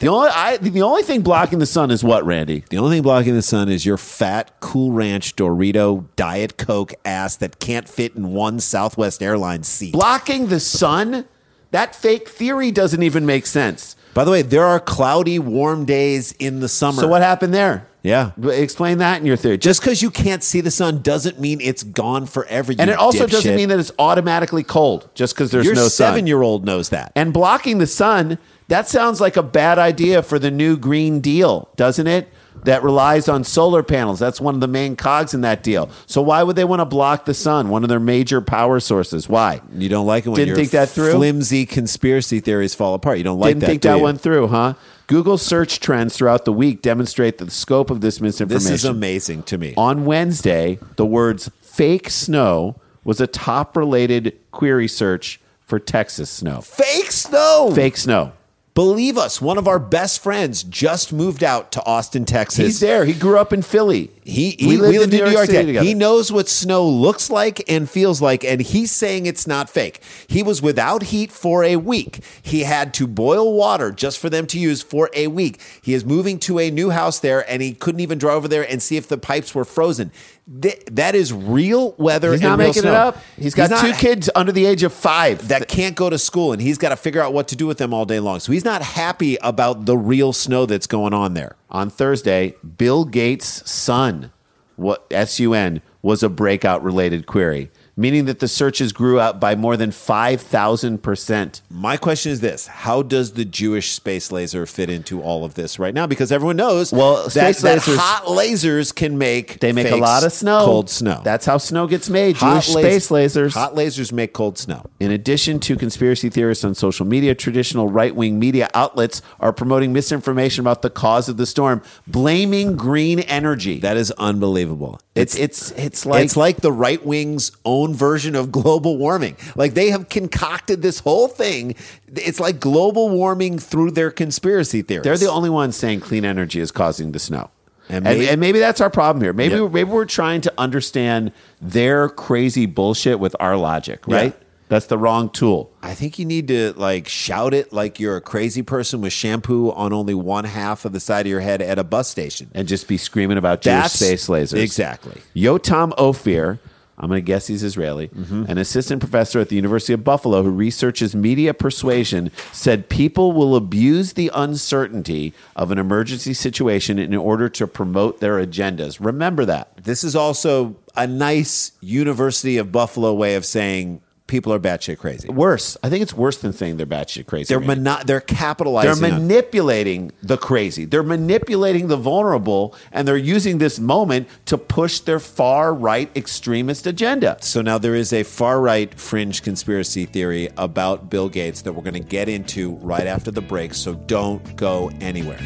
The 0.00 0.08
only 0.08 0.28
I, 0.28 0.58
the 0.58 0.82
only 0.82 1.02
thing 1.02 1.22
blocking 1.22 1.58
the 1.58 1.66
sun 1.66 1.90
is 1.90 2.04
what, 2.04 2.24
Randy? 2.24 2.62
The 2.70 2.78
only 2.78 2.96
thing 2.96 3.02
blocking 3.02 3.34
the 3.34 3.42
sun 3.42 3.68
is 3.68 3.84
your 3.84 3.96
fat 3.96 4.60
Cool 4.60 4.92
Ranch 4.92 5.34
Dorito 5.34 6.04
Diet 6.14 6.56
Coke 6.56 6.94
ass 7.04 7.36
that 7.36 7.58
can't 7.58 7.88
fit 7.88 8.14
in 8.14 8.28
one 8.32 8.60
Southwest 8.60 9.22
Airlines 9.22 9.66
seat. 9.66 9.92
Blocking 9.92 10.48
the 10.48 10.60
sun? 10.60 11.26
That 11.72 11.96
fake 11.96 12.28
theory 12.28 12.70
doesn't 12.70 13.02
even 13.02 13.26
make 13.26 13.44
sense. 13.44 13.96
By 14.14 14.24
the 14.24 14.30
way, 14.30 14.42
there 14.42 14.64
are 14.64 14.80
cloudy, 14.80 15.38
warm 15.38 15.84
days 15.84 16.32
in 16.32 16.60
the 16.60 16.68
summer. 16.68 17.00
So 17.00 17.08
what 17.08 17.22
happened 17.22 17.54
there? 17.54 17.86
Yeah. 18.02 18.30
Explain 18.42 18.98
that 18.98 19.20
in 19.20 19.26
your 19.26 19.36
theory. 19.36 19.58
Just 19.58 19.80
because 19.80 20.02
you 20.02 20.10
can't 20.10 20.42
see 20.42 20.60
the 20.60 20.70
sun 20.70 21.02
doesn't 21.02 21.38
mean 21.38 21.60
it's 21.60 21.82
gone 21.82 22.26
forever. 22.26 22.72
and 22.78 22.90
it 22.90 22.96
also 22.96 23.26
dipshit. 23.26 23.30
doesn't 23.30 23.56
mean 23.56 23.68
that 23.68 23.78
it's 23.78 23.92
automatically 23.98 24.62
cold 24.62 25.10
just 25.14 25.34
because 25.34 25.50
there's 25.50 25.66
your 25.66 25.74
no 25.74 25.88
sun. 25.88 26.12
seven-year-old 26.14 26.64
knows 26.64 26.88
that. 26.90 27.12
And 27.14 27.32
blocking 27.32 27.78
the 27.78 27.86
sun, 27.86 28.38
that 28.68 28.88
sounds 28.88 29.20
like 29.20 29.36
a 29.36 29.42
bad 29.42 29.78
idea 29.78 30.22
for 30.22 30.38
the 30.38 30.50
new 30.50 30.76
Green 30.76 31.20
Deal, 31.20 31.68
doesn't 31.76 32.06
it? 32.06 32.28
That 32.64 32.82
relies 32.82 33.28
on 33.28 33.44
solar 33.44 33.82
panels. 33.82 34.18
That's 34.18 34.40
one 34.40 34.54
of 34.54 34.60
the 34.60 34.68
main 34.68 34.96
cogs 34.96 35.34
in 35.34 35.40
that 35.42 35.62
deal. 35.62 35.90
So 36.06 36.20
why 36.22 36.42
would 36.42 36.56
they 36.56 36.64
want 36.64 36.80
to 36.80 36.84
block 36.84 37.24
the 37.24 37.34
sun, 37.34 37.68
one 37.68 37.82
of 37.82 37.88
their 37.88 38.00
major 38.00 38.40
power 38.40 38.80
sources? 38.80 39.28
Why? 39.28 39.60
you 39.76 39.88
don't 39.88 40.06
like 40.06 40.26
it 40.26 40.30
when 40.30 40.36
Didn't 40.36 40.48
your 40.48 40.56
think 40.56 40.70
that 40.70 40.88
through? 40.88 41.12
flimsy 41.12 41.66
conspiracy 41.66 42.40
theories 42.40 42.74
fall 42.74 42.94
apart. 42.94 43.18
You 43.18 43.24
don't 43.24 43.38
like 43.38 43.50
Didn't 43.50 43.60
that. 43.60 43.66
think 43.66 43.82
that 43.82 43.96
you? 43.98 44.02
went 44.02 44.20
through, 44.20 44.48
huh? 44.48 44.74
Google 45.06 45.38
search 45.38 45.80
trends 45.80 46.16
throughout 46.16 46.44
the 46.44 46.52
week 46.52 46.82
demonstrate 46.82 47.38
the 47.38 47.50
scope 47.50 47.90
of 47.90 48.00
this 48.02 48.20
misinformation. 48.20 48.70
This 48.72 48.80
is 48.82 48.84
amazing 48.84 49.42
to 49.44 49.56
me. 49.56 49.72
On 49.76 50.04
Wednesday, 50.04 50.78
the 50.96 51.06
words 51.06 51.50
fake 51.62 52.10
snow 52.10 52.76
was 53.04 53.20
a 53.20 53.26
top 53.26 53.74
related 53.76 54.36
query 54.50 54.86
search 54.88 55.40
for 55.64 55.78
Texas 55.78 56.28
snow. 56.28 56.60
Fake 56.60 57.10
snow. 57.10 57.72
Fake 57.74 57.96
snow. 57.96 58.32
Believe 58.78 59.18
us, 59.18 59.40
one 59.40 59.58
of 59.58 59.66
our 59.66 59.80
best 59.80 60.22
friends 60.22 60.62
just 60.62 61.12
moved 61.12 61.42
out 61.42 61.72
to 61.72 61.84
Austin, 61.84 62.24
Texas. 62.24 62.64
He's 62.64 62.78
there. 62.78 63.04
He 63.04 63.12
grew 63.12 63.36
up 63.36 63.52
in 63.52 63.60
Philly. 63.60 64.08
He, 64.22 64.52
he 64.52 64.68
we 64.68 64.76
lived, 64.76 65.12
in 65.12 65.24
New 65.24 65.32
York, 65.32 65.46
together. 65.46 65.80
He 65.80 65.94
knows 65.94 66.30
what 66.30 66.48
snow 66.48 66.86
looks 66.86 67.28
like 67.28 67.68
and 67.68 67.90
feels 67.90 68.22
like, 68.22 68.44
and 68.44 68.60
he's 68.60 68.92
saying 68.92 69.26
it's 69.26 69.48
not 69.48 69.68
fake. 69.68 70.00
He 70.28 70.44
was 70.44 70.62
without 70.62 71.02
heat 71.02 71.32
for 71.32 71.64
a 71.64 71.74
week. 71.74 72.20
He 72.40 72.60
had 72.60 72.94
to 72.94 73.08
boil 73.08 73.52
water 73.52 73.90
just 73.90 74.20
for 74.20 74.30
them 74.30 74.46
to 74.46 74.60
use 74.60 74.80
for 74.80 75.10
a 75.12 75.26
week. 75.26 75.60
He 75.82 75.92
is 75.92 76.04
moving 76.04 76.38
to 76.40 76.60
a 76.60 76.70
new 76.70 76.90
house 76.90 77.18
there, 77.18 77.50
and 77.50 77.60
he 77.60 77.74
couldn't 77.74 78.00
even 78.00 78.18
drive 78.18 78.36
over 78.36 78.46
there 78.46 78.70
and 78.70 78.80
see 78.80 78.96
if 78.96 79.08
the 79.08 79.18
pipes 79.18 79.56
were 79.56 79.64
frozen. 79.64 80.12
Th- 80.62 80.82
that 80.92 81.14
is 81.14 81.32
real 81.32 81.92
weather. 81.98 82.32
He's 82.32 82.40
not 82.40 82.58
making 82.58 82.82
snow. 82.82 82.90
it 82.90 82.96
up. 82.96 83.18
He's 83.36 83.54
got 83.54 83.68
not- 83.68 83.80
two 83.84 83.92
kids 83.92 84.30
under 84.34 84.50
the 84.50 84.64
age 84.64 84.82
of 84.82 84.92
five. 84.94 85.48
that 85.48 85.68
can't 85.68 85.94
go 85.94 86.08
to 86.08 86.18
school, 86.18 86.52
and 86.52 86.62
he's 86.62 86.78
got 86.78 86.88
to 86.88 86.96
figure 86.96 87.20
out 87.20 87.32
what 87.34 87.48
to 87.48 87.56
do 87.56 87.66
with 87.66 87.76
them 87.78 87.92
all 87.92 88.06
day 88.06 88.18
long. 88.18 88.40
So 88.40 88.52
he's 88.52 88.64
not 88.64 88.80
happy 88.80 89.36
about 89.42 89.84
the 89.84 89.96
real 89.98 90.32
snow 90.32 90.64
that's 90.64 90.86
going 90.86 91.12
on 91.12 91.34
there. 91.34 91.56
on 91.70 91.90
Thursday, 91.90 92.54
Bill 92.78 93.04
Gates' 93.04 93.68
son, 93.70 94.32
what 94.76 95.06
S 95.10 95.38
U 95.38 95.52
N, 95.52 95.82
was 96.00 96.22
a 96.22 96.28
breakout 96.30 96.82
related 96.82 97.26
query. 97.26 97.70
Meaning 97.98 98.24
that 98.26 98.38
the 98.38 98.48
searches 98.48 98.92
grew 98.92 99.18
up 99.18 99.38
by 99.40 99.54
more 99.56 99.76
than 99.76 99.90
5,000%. 99.90 101.60
My 101.68 101.96
question 101.96 102.32
is 102.32 102.40
this 102.40 102.66
How 102.68 103.02
does 103.02 103.32
the 103.32 103.44
Jewish 103.44 103.90
space 103.92 104.30
laser 104.32 104.64
fit 104.66 104.88
into 104.88 105.20
all 105.20 105.44
of 105.44 105.54
this 105.54 105.78
right 105.78 105.92
now? 105.92 106.06
Because 106.06 106.30
everyone 106.32 106.56
knows 106.56 106.92
Well, 106.92 107.24
that, 107.24 107.56
space 107.56 107.60
that 107.62 107.78
lasers- 107.80 107.96
hot 107.96 108.24
lasers 108.26 108.94
can 108.94 109.18
make 109.18 109.58
They 109.60 109.72
make 109.72 109.90
a 109.90 109.96
lot 109.96 110.24
of 110.24 110.32
snow. 110.32 110.64
cold 110.64 110.88
snow. 110.88 111.20
That's 111.24 111.44
how 111.44 111.58
snow 111.58 111.86
gets 111.86 112.08
made. 112.08 112.36
Hot 112.36 112.62
Jewish 112.62 112.68
space 112.68 113.08
lasers. 113.08 113.54
Hot 113.54 113.74
lasers 113.74 114.12
make 114.12 114.32
cold 114.32 114.56
snow. 114.58 114.86
In 115.00 115.10
addition 115.10 115.58
to 115.60 115.76
conspiracy 115.76 116.30
theorists 116.30 116.64
on 116.64 116.74
social 116.74 117.04
media, 117.04 117.34
traditional 117.34 117.88
right 117.88 118.14
wing 118.14 118.38
media 118.38 118.68
outlets 118.74 119.20
are 119.40 119.52
promoting 119.52 119.92
misinformation 119.92 120.60
about 120.62 120.82
the 120.82 120.90
cause 120.90 121.28
of 121.28 121.36
the 121.36 121.46
storm, 121.46 121.82
blaming 122.06 122.76
green 122.76 123.18
energy. 123.20 123.80
That 123.80 123.96
is 123.96 124.12
unbelievable. 124.12 125.00
it's 125.16 125.34
it's 125.34 125.72
it's 125.72 126.06
like 126.06 126.24
it's 126.24 126.36
like 126.36 126.58
the 126.58 126.70
right 126.72 127.04
wing's 127.04 127.50
own 127.64 127.87
version 127.94 128.34
of 128.34 128.50
global 128.52 128.96
warming. 128.96 129.36
Like 129.56 129.74
they 129.74 129.90
have 129.90 130.08
concocted 130.08 130.82
this 130.82 131.00
whole 131.00 131.28
thing. 131.28 131.74
It's 132.14 132.40
like 132.40 132.60
global 132.60 133.08
warming 133.10 133.58
through 133.58 133.92
their 133.92 134.10
conspiracy 134.10 134.82
theories. 134.82 135.04
they're 135.04 135.16
the 135.18 135.30
only 135.30 135.50
ones 135.50 135.76
saying 135.76 136.00
clean 136.00 136.24
energy 136.24 136.60
is 136.60 136.70
causing 136.70 137.12
the 137.12 137.18
snow. 137.18 137.50
And 137.90 138.06
And, 138.06 138.18
maybe- 138.18 138.28
and 138.30 138.40
maybe 138.40 138.58
that's 138.58 138.80
our 138.82 138.90
problem 138.90 139.22
here. 139.22 139.32
Maybe 139.32 139.54
Yep. 139.56 139.72
maybe 139.72 139.90
we're 139.90 140.04
trying 140.04 140.40
to 140.42 140.52
understand 140.58 141.32
their 141.62 142.08
crazy 142.10 142.66
bullshit 142.66 143.18
with 143.18 143.34
our 143.40 143.56
logic, 143.56 144.00
right? 144.06 144.34
Yeah. 144.38 144.44
That's 144.70 144.84
the 144.84 144.98
wrong 144.98 145.30
tool. 145.30 145.70
I 145.82 145.94
think 145.94 146.18
you 146.18 146.26
need 146.26 146.48
to 146.48 146.74
like 146.76 147.08
shout 147.08 147.54
it 147.54 147.72
like 147.72 147.98
you're 147.98 148.16
a 148.16 148.20
crazy 148.20 148.60
person 148.60 149.00
with 149.00 149.14
shampoo 149.14 149.70
on 149.72 149.94
only 149.94 150.12
one 150.12 150.44
half 150.44 150.84
of 150.84 150.92
the 150.92 151.00
side 151.00 151.24
of 151.24 151.30
your 151.30 151.40
head 151.40 151.62
at 151.62 151.78
a 151.78 151.84
bus 151.84 152.06
station. 152.08 152.48
and 152.54 152.68
just 152.68 152.86
be 152.86 152.98
screaming 152.98 153.38
about 153.38 153.62
Jewish 153.62 153.72
That's- 153.74 153.92
space 153.94 154.26
lasers. 154.28 154.58
exactly. 154.62 155.22
Yotam 155.34 155.92
Ophir, 155.96 156.58
I'm 156.98 157.08
going 157.08 157.18
to 157.18 157.24
guess 157.24 157.46
he's 157.46 157.62
Israeli, 157.62 158.08
mm-hmm. 158.08 158.44
an 158.48 158.58
assistant 158.58 159.00
professor 159.00 159.38
at 159.38 159.48
the 159.48 159.56
University 159.56 159.92
of 159.92 160.02
Buffalo 160.02 160.42
who 160.42 160.50
researches 160.50 161.14
media 161.14 161.54
persuasion, 161.54 162.32
said 162.52 162.88
people 162.88 163.32
will 163.32 163.54
abuse 163.54 164.14
the 164.14 164.30
uncertainty 164.34 165.32
of 165.54 165.70
an 165.70 165.78
emergency 165.78 166.34
situation 166.34 166.98
in 166.98 167.14
order 167.14 167.48
to 167.48 167.66
promote 167.66 168.20
their 168.20 168.44
agendas. 168.44 168.98
Remember 169.00 169.44
that. 169.44 169.76
This 169.76 170.02
is 170.02 170.16
also 170.16 170.76
a 170.96 171.06
nice 171.06 171.72
University 171.80 172.56
of 172.56 172.72
Buffalo 172.72 173.14
way 173.14 173.36
of 173.36 173.44
saying 173.44 174.00
people 174.28 174.52
are 174.52 174.60
batshit 174.60 174.98
crazy. 174.98 175.28
Worse, 175.28 175.76
I 175.82 175.88
think 175.90 176.02
it's 176.02 176.14
worse 176.14 176.36
than 176.38 176.52
saying 176.52 176.76
they're 176.76 176.86
batshit 176.86 177.26
crazy. 177.26 177.52
They're 177.52 177.58
mono- 177.60 177.98
they're 178.06 178.20
capitalizing. 178.20 178.86
They're 178.86 178.94
capitalizing. 178.94 179.22
on- 179.22 179.26
manipulating 179.28 180.12
the 180.22 180.36
crazy. 180.36 180.84
They're 180.84 181.02
manipulating 181.02 181.88
the 181.88 181.96
vulnerable, 181.96 182.74
and 182.92 183.08
they're 183.08 183.16
using 183.16 183.58
this 183.58 183.80
moment 183.80 184.28
to 184.46 184.56
push 184.56 185.00
their 185.00 185.18
far 185.18 185.74
right 185.74 186.08
extremist 186.16 186.86
agenda. 186.86 187.38
So 187.40 187.60
now 187.62 187.78
there 187.78 187.96
is 187.96 188.12
a 188.12 188.22
far 188.22 188.60
right 188.60 188.92
fringe 188.98 189.42
conspiracy 189.42 190.04
theory 190.06 190.48
about 190.56 191.10
Bill 191.10 191.28
Gates 191.28 191.62
that 191.62 191.72
we're 191.72 191.82
going 191.82 191.94
to 191.94 192.00
get 192.00 192.28
into 192.28 192.72
right 192.76 193.06
after 193.06 193.30
the 193.30 193.40
break. 193.40 193.74
So 193.74 193.94
don't 193.94 194.54
go 194.56 194.90
anywhere. 195.00 195.38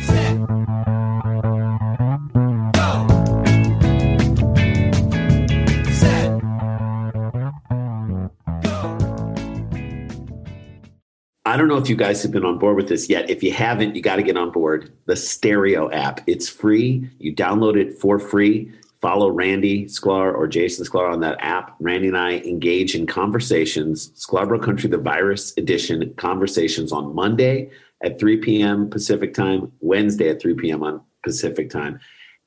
I 11.45 11.57
don't 11.57 11.67
know 11.67 11.77
if 11.77 11.89
you 11.89 11.97
guys 11.97 12.23
have 12.23 12.31
been 12.31 12.45
on 12.45 12.59
board 12.59 12.77
with 12.77 12.89
this 12.89 13.09
yet. 13.09 13.29
If 13.29 13.43
you 13.43 13.53
haven't, 13.53 13.97
you 13.97 14.03
got 14.03 14.17
to 14.17 14.23
get 14.23 14.37
on 14.37 14.53
board 14.53 14.93
the 15.07 15.17
Stereo 15.17 15.91
app. 15.91 16.21
It's 16.29 16.49
free. 16.49 17.11
You 17.19 17.35
download 17.35 17.77
it 17.77 17.99
for 17.99 18.21
free. 18.21 18.73
Follow 19.01 19.29
Randy 19.29 19.87
Sklar 19.87 20.33
or 20.33 20.47
Jason 20.47 20.87
Sklar 20.87 21.13
on 21.13 21.19
that 21.21 21.39
app. 21.41 21.75
Randy 21.81 22.07
and 22.07 22.17
I 22.17 22.35
engage 22.39 22.95
in 22.95 23.09
conversations, 23.09 24.11
Sklarbro 24.11 24.63
Country, 24.63 24.89
the 24.89 24.99
virus 24.99 25.53
edition 25.57 26.15
conversations 26.17 26.93
on 26.93 27.13
Monday 27.13 27.71
at 28.05 28.21
3 28.21 28.37
p.m. 28.37 28.89
Pacific 28.89 29.35
time, 29.35 29.73
Wednesday 29.81 30.29
at 30.29 30.41
3 30.41 30.55
p.m. 30.55 30.85
on 30.85 31.01
Pacific 31.25 31.71
time. 31.71 31.99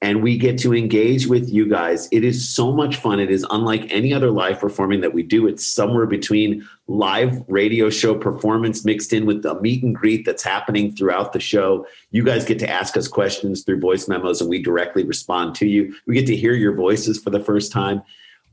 And 0.01 0.21
we 0.21 0.37
get 0.37 0.59
to 0.59 0.75
engage 0.75 1.25
with 1.25 1.49
you 1.49 1.67
guys. 1.67 2.07
It 2.11 2.23
is 2.23 2.47
so 2.47 2.71
much 2.71 2.97
fun. 2.97 3.19
It 3.19 3.31
is 3.31 3.45
unlike 3.49 3.91
any 3.91 4.13
other 4.13 4.29
live 4.29 4.59
performing 4.59 5.01
that 5.01 5.13
we 5.13 5.23
do. 5.23 5.47
It's 5.47 5.65
somewhere 5.65 6.05
between 6.05 6.67
live 6.87 7.41
radio 7.47 7.89
show 7.89 8.13
performance 8.13 8.85
mixed 8.85 9.13
in 9.13 9.25
with 9.25 9.41
the 9.41 9.59
meet 9.61 9.83
and 9.83 9.95
greet 9.95 10.25
that's 10.25 10.43
happening 10.43 10.95
throughout 10.95 11.33
the 11.33 11.39
show. 11.39 11.87
You 12.11 12.23
guys 12.23 12.45
get 12.45 12.59
to 12.59 12.69
ask 12.69 12.97
us 12.97 13.07
questions 13.07 13.63
through 13.63 13.79
voice 13.79 14.07
memos 14.07 14.41
and 14.41 14.49
we 14.49 14.61
directly 14.61 15.03
respond 15.03 15.55
to 15.55 15.67
you. 15.67 15.95
We 16.05 16.13
get 16.13 16.27
to 16.27 16.35
hear 16.35 16.53
your 16.53 16.75
voices 16.75 17.17
for 17.17 17.29
the 17.29 17.39
first 17.39 17.71
time. 17.71 18.03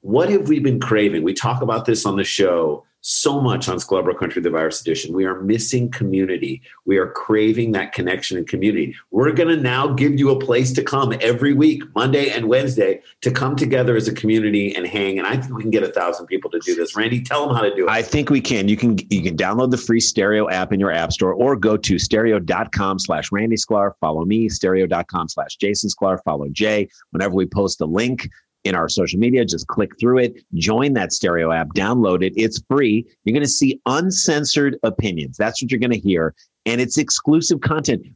What 0.00 0.30
have 0.30 0.48
we 0.48 0.58
been 0.58 0.80
craving? 0.80 1.22
We 1.22 1.34
talk 1.34 1.60
about 1.60 1.84
this 1.86 2.06
on 2.06 2.16
the 2.16 2.24
show 2.24 2.84
so 3.02 3.40
much 3.40 3.68
on 3.68 3.76
Sklarbro 3.78 4.16
Country, 4.16 4.40
the 4.40 4.50
Virus 4.50 4.80
Edition. 4.80 5.14
We 5.14 5.26
are 5.26 5.40
missing 5.42 5.90
community. 5.90 6.62
We 6.86 6.98
are 6.98 7.08
craving 7.10 7.72
that 7.72 7.92
connection 7.92 8.38
and 8.38 8.48
community. 8.48 8.94
We're 9.10 9.32
going 9.32 9.48
to 9.48 9.60
now 9.60 9.88
give 9.88 10.18
you 10.18 10.30
a 10.30 10.38
place 10.38 10.72
to 10.74 10.82
come 10.82 11.12
every 11.20 11.52
week, 11.52 11.82
Monday 11.94 12.30
and 12.30 12.48
Wednesday, 12.48 13.02
to 13.22 13.30
come 13.30 13.56
together 13.56 13.96
as 13.96 14.06
a 14.06 14.14
community 14.14 14.74
and 14.74 14.86
hang. 14.86 15.18
And 15.18 15.26
I 15.26 15.36
think 15.36 15.54
we 15.54 15.62
can 15.62 15.72
get 15.72 15.82
a 15.82 15.88
thousand 15.88 16.26
people 16.26 16.50
to 16.52 16.60
do 16.60 16.74
this. 16.76 16.96
Randy, 16.96 17.20
tell 17.20 17.46
them 17.46 17.54
how 17.54 17.62
to 17.62 17.74
do 17.74 17.86
it. 17.86 17.90
I 17.90 18.02
think 18.02 18.30
we 18.30 18.40
can. 18.40 18.68
You 18.68 18.76
can 18.76 18.96
you 19.10 19.22
can 19.22 19.36
download 19.36 19.72
the 19.72 19.78
free 19.78 20.00
stereo 20.00 20.48
app 20.48 20.72
in 20.72 20.78
your 20.78 20.92
app 20.92 21.12
store 21.12 21.34
or 21.34 21.56
go 21.56 21.76
to 21.76 21.98
stereo.com 21.98 23.00
slash 23.00 23.32
Randy 23.32 23.56
Sklar. 23.56 23.92
Follow 24.00 24.24
me, 24.24 24.48
stereo.com 24.48 25.28
slash 25.28 25.56
Jason 25.56 25.90
Sklar. 25.90 26.22
Follow 26.24 26.48
Jay. 26.50 26.88
Whenever 27.10 27.34
we 27.34 27.46
post 27.46 27.80
a 27.80 27.86
link 27.86 28.28
in 28.64 28.74
our 28.74 28.88
social 28.88 29.18
media, 29.18 29.44
just 29.44 29.66
click 29.66 29.98
through 29.98 30.18
it, 30.18 30.44
join 30.54 30.92
that 30.94 31.12
stereo 31.12 31.50
app, 31.50 31.68
download 31.74 32.22
it. 32.22 32.32
It's 32.36 32.62
free. 32.68 33.06
You're 33.24 33.34
going 33.34 33.42
to 33.42 33.48
see 33.48 33.80
uncensored 33.86 34.78
opinions. 34.82 35.36
That's 35.36 35.62
what 35.62 35.70
you're 35.70 35.80
going 35.80 35.90
to 35.90 35.98
hear. 35.98 36.34
And 36.64 36.80
it's 36.80 36.96
exclusive 36.96 37.60
content. 37.60 38.06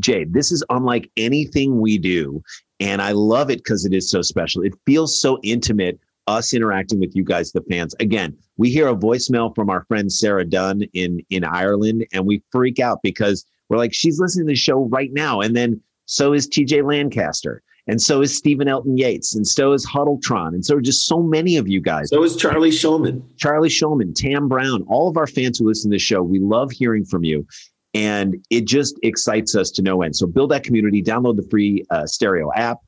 Jay, 0.00 0.24
this 0.24 0.50
is 0.50 0.64
unlike 0.70 1.10
anything 1.16 1.80
we 1.80 1.96
do. 1.96 2.42
And 2.80 3.00
I 3.00 3.12
love 3.12 3.50
it 3.50 3.58
because 3.58 3.84
it 3.84 3.92
is 3.92 4.10
so 4.10 4.22
special. 4.22 4.62
It 4.62 4.74
feels 4.84 5.20
so 5.20 5.38
intimate 5.42 6.00
us 6.28 6.52
interacting 6.52 7.00
with 7.00 7.16
you 7.16 7.24
guys, 7.24 7.52
the 7.52 7.62
fans. 7.62 7.94
Again, 8.00 8.36
we 8.58 8.70
hear 8.70 8.88
a 8.88 8.94
voicemail 8.94 9.54
from 9.54 9.70
our 9.70 9.84
friend 9.84 10.12
Sarah 10.12 10.44
Dunn 10.44 10.82
in 10.92 11.24
in 11.30 11.42
Ireland, 11.42 12.06
and 12.12 12.26
we 12.26 12.42
freak 12.52 12.78
out 12.78 13.00
because 13.02 13.46
we're 13.68 13.78
like, 13.78 13.94
she's 13.94 14.20
listening 14.20 14.46
to 14.46 14.52
the 14.52 14.56
show 14.56 14.84
right 14.88 15.12
now, 15.12 15.40
and 15.40 15.56
then 15.56 15.80
so 16.04 16.32
is 16.32 16.48
TJ 16.48 16.84
Lancaster, 16.84 17.62
and 17.88 18.00
so 18.00 18.20
is 18.20 18.36
Stephen 18.36 18.68
Elton 18.68 18.98
Yates, 18.98 19.34
and 19.34 19.46
so 19.46 19.72
is 19.72 19.86
Huddletron, 19.86 20.48
and 20.48 20.64
so 20.64 20.76
are 20.76 20.80
just 20.80 21.06
so 21.06 21.22
many 21.22 21.56
of 21.56 21.66
you 21.66 21.80
guys. 21.80 22.10
so 22.10 22.22
is 22.22 22.36
Charlie 22.36 22.70
Shulman. 22.70 23.22
Charlie 23.38 23.70
Shulman, 23.70 24.14
Tam 24.14 24.46
Brown, 24.46 24.82
all 24.88 25.08
of 25.08 25.16
our 25.16 25.26
fans 25.26 25.58
who 25.58 25.66
listen 25.66 25.90
to 25.90 25.94
the 25.94 25.98
show, 25.98 26.22
we 26.22 26.38
love 26.38 26.70
hearing 26.70 27.04
from 27.04 27.24
you. 27.24 27.46
And 27.94 28.36
it 28.50 28.66
just 28.66 28.98
excites 29.02 29.56
us 29.56 29.70
to 29.72 29.82
no 29.82 30.02
end. 30.02 30.14
So 30.14 30.26
build 30.26 30.50
that 30.50 30.62
community, 30.62 31.02
download 31.02 31.36
the 31.36 31.48
free 31.50 31.84
uh, 31.90 32.06
stereo 32.06 32.52
app, 32.54 32.78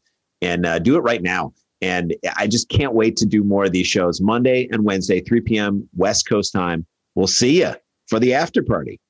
and 0.43 0.67
uh, 0.67 0.79
do 0.79 0.97
it 0.97 1.01
right 1.01 1.23
now. 1.23 1.55
And 1.81 2.15
I 2.37 2.47
just 2.47 2.69
can't 2.69 2.93
wait 2.93 3.17
to 3.17 3.27
do 3.27 3.43
more 3.43 3.65
of 3.65 3.73
these 3.73 3.87
shows 3.87 4.21
Monday 4.21 4.69
and 4.71 4.85
Wednesday, 4.85 5.21
3 5.21 5.41
p.m. 5.41 5.89
West 5.97 6.29
Coast 6.29 6.53
time. 6.53 6.85
We'll 7.15 7.27
see 7.27 7.61
you 7.61 7.73
for 8.09 8.21
the 8.21 8.35
after 8.35 8.63
party. 8.63 9.01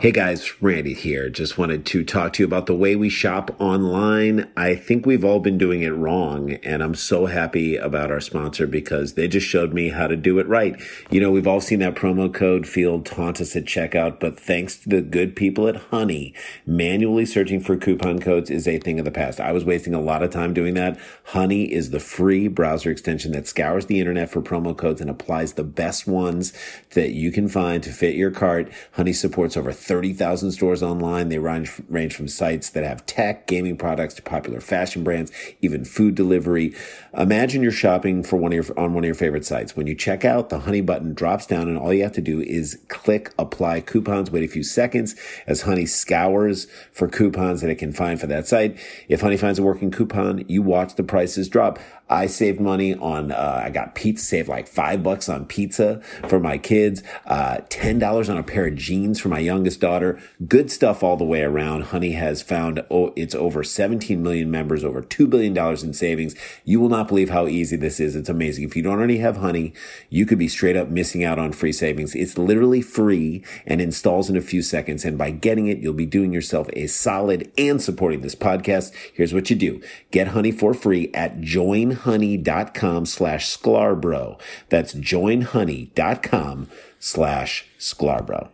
Hey 0.00 0.10
guys, 0.10 0.60
Randy 0.60 0.92
here. 0.92 1.30
Just 1.30 1.56
wanted 1.56 1.86
to 1.86 2.02
talk 2.02 2.32
to 2.32 2.42
you 2.42 2.46
about 2.48 2.66
the 2.66 2.74
way 2.74 2.96
we 2.96 3.08
shop 3.08 3.54
online. 3.60 4.50
I 4.56 4.74
think 4.74 5.06
we've 5.06 5.24
all 5.24 5.38
been 5.38 5.56
doing 5.56 5.82
it 5.82 5.90
wrong, 5.90 6.54
and 6.64 6.82
I'm 6.82 6.96
so 6.96 7.26
happy 7.26 7.76
about 7.76 8.10
our 8.10 8.20
sponsor 8.20 8.66
because 8.66 9.14
they 9.14 9.28
just 9.28 9.46
showed 9.46 9.72
me 9.72 9.90
how 9.90 10.08
to 10.08 10.16
do 10.16 10.40
it 10.40 10.48
right. 10.48 10.78
You 11.10 11.20
know, 11.20 11.30
we've 11.30 11.46
all 11.46 11.60
seen 11.60 11.78
that 11.78 11.94
promo 11.94 12.34
code 12.34 12.66
field 12.66 13.06
taunt 13.06 13.40
us 13.40 13.54
at 13.54 13.66
checkout, 13.66 14.18
but 14.18 14.38
thanks 14.38 14.78
to 14.78 14.88
the 14.88 15.00
good 15.00 15.36
people 15.36 15.68
at 15.68 15.76
Honey, 15.76 16.34
manually 16.66 17.24
searching 17.24 17.60
for 17.60 17.76
coupon 17.76 18.18
codes 18.18 18.50
is 18.50 18.66
a 18.66 18.80
thing 18.80 18.98
of 18.98 19.04
the 19.04 19.12
past. 19.12 19.38
I 19.38 19.52
was 19.52 19.64
wasting 19.64 19.94
a 19.94 20.00
lot 20.00 20.24
of 20.24 20.30
time 20.30 20.52
doing 20.52 20.74
that. 20.74 20.98
Honey 21.26 21.72
is 21.72 21.90
the 21.90 22.00
free 22.00 22.48
browser 22.48 22.90
extension 22.90 23.30
that 23.32 23.46
scours 23.46 23.86
the 23.86 24.00
internet 24.00 24.28
for 24.28 24.42
promo 24.42 24.76
codes 24.76 25.00
and 25.00 25.08
applies 25.08 25.52
the 25.52 25.62
best 25.62 26.08
ones 26.08 26.52
that 26.94 27.12
you 27.12 27.30
can 27.30 27.48
find 27.48 27.80
to 27.84 27.92
fit 27.92 28.16
your 28.16 28.32
cart. 28.32 28.72
Honey 28.94 29.12
supports 29.12 29.56
over 29.56 29.72
30,000 29.84 30.52
stores 30.52 30.82
online. 30.82 31.28
They 31.28 31.38
range, 31.38 31.72
range 31.88 32.16
from 32.16 32.26
sites 32.26 32.70
that 32.70 32.84
have 32.84 33.04
tech, 33.04 33.46
gaming 33.46 33.76
products 33.76 34.14
to 34.14 34.22
popular 34.22 34.60
fashion 34.60 35.04
brands, 35.04 35.30
even 35.60 35.84
food 35.84 36.14
delivery. 36.14 36.74
Imagine 37.16 37.62
you're 37.62 37.70
shopping 37.70 38.24
for 38.24 38.36
one 38.36 38.52
of 38.52 38.68
your, 38.68 38.78
on 38.78 38.92
one 38.92 39.04
of 39.04 39.06
your 39.06 39.14
favorite 39.14 39.44
sites. 39.44 39.76
When 39.76 39.86
you 39.86 39.94
check 39.94 40.24
out, 40.24 40.48
the 40.48 40.60
Honey 40.60 40.80
button 40.80 41.14
drops 41.14 41.46
down 41.46 41.68
and 41.68 41.78
all 41.78 41.94
you 41.94 42.02
have 42.02 42.12
to 42.14 42.20
do 42.20 42.40
is 42.40 42.80
click 42.88 43.32
apply 43.38 43.82
coupons. 43.82 44.32
Wait 44.32 44.42
a 44.42 44.48
few 44.48 44.64
seconds 44.64 45.14
as 45.46 45.62
Honey 45.62 45.86
scours 45.86 46.66
for 46.92 47.06
coupons 47.06 47.60
that 47.60 47.70
it 47.70 47.76
can 47.76 47.92
find 47.92 48.20
for 48.20 48.26
that 48.26 48.48
site. 48.48 48.78
If 49.08 49.20
Honey 49.20 49.36
finds 49.36 49.60
a 49.60 49.62
working 49.62 49.92
coupon, 49.92 50.44
you 50.48 50.62
watch 50.62 50.96
the 50.96 51.04
prices 51.04 51.48
drop. 51.48 51.78
I 52.08 52.26
saved 52.26 52.60
money 52.60 52.94
on, 52.94 53.32
uh, 53.32 53.62
I 53.64 53.70
got 53.70 53.94
pizza, 53.94 54.24
saved 54.24 54.48
like 54.48 54.68
five 54.68 55.02
bucks 55.02 55.28
on 55.28 55.46
pizza 55.46 56.02
for 56.28 56.38
my 56.38 56.58
kids, 56.58 57.02
uh, 57.26 57.58
$10 57.70 58.28
on 58.28 58.36
a 58.36 58.42
pair 58.42 58.66
of 58.66 58.74
jeans 58.74 59.18
for 59.18 59.30
my 59.30 59.38
youngest 59.38 59.80
daughter. 59.80 60.20
Good 60.46 60.70
stuff 60.70 61.02
all 61.02 61.16
the 61.16 61.24
way 61.24 61.42
around. 61.42 61.84
Honey 61.84 62.12
has 62.12 62.42
found, 62.42 62.84
oh, 62.90 63.14
it's 63.16 63.34
over 63.34 63.64
17 63.64 64.22
million 64.22 64.50
members, 64.50 64.84
over 64.84 65.02
$2 65.02 65.30
billion 65.30 65.56
in 65.56 65.94
savings. 65.94 66.34
You 66.64 66.78
will 66.78 66.90
not 66.90 67.03
believe 67.08 67.30
how 67.30 67.46
easy 67.46 67.76
this 67.76 68.00
is. 68.00 68.16
It's 68.16 68.28
amazing. 68.28 68.64
If 68.64 68.76
you 68.76 68.82
don't 68.82 68.98
already 68.98 69.18
have 69.18 69.38
Honey, 69.38 69.72
you 70.10 70.26
could 70.26 70.38
be 70.38 70.48
straight 70.48 70.76
up 70.76 70.88
missing 70.88 71.24
out 71.24 71.38
on 71.38 71.52
free 71.52 71.72
savings. 71.72 72.14
It's 72.14 72.38
literally 72.38 72.82
free 72.82 73.44
and 73.66 73.80
installs 73.80 74.30
in 74.30 74.36
a 74.36 74.40
few 74.40 74.62
seconds. 74.62 75.04
And 75.04 75.18
by 75.18 75.30
getting 75.30 75.66
it, 75.66 75.78
you'll 75.78 75.92
be 75.92 76.06
doing 76.06 76.32
yourself 76.32 76.68
a 76.72 76.86
solid 76.86 77.52
and 77.58 77.80
supporting 77.80 78.20
this 78.20 78.34
podcast. 78.34 78.92
Here's 79.12 79.34
what 79.34 79.50
you 79.50 79.56
do. 79.56 79.82
Get 80.10 80.28
Honey 80.28 80.52
for 80.52 80.74
free 80.74 81.10
at 81.14 81.40
joinhoney.com 81.40 83.06
slash 83.06 83.56
sklarbro. 83.56 84.40
That's 84.68 84.94
joinhoney.com 84.94 86.68
slash 86.98 87.66
sklarbro. 87.78 88.53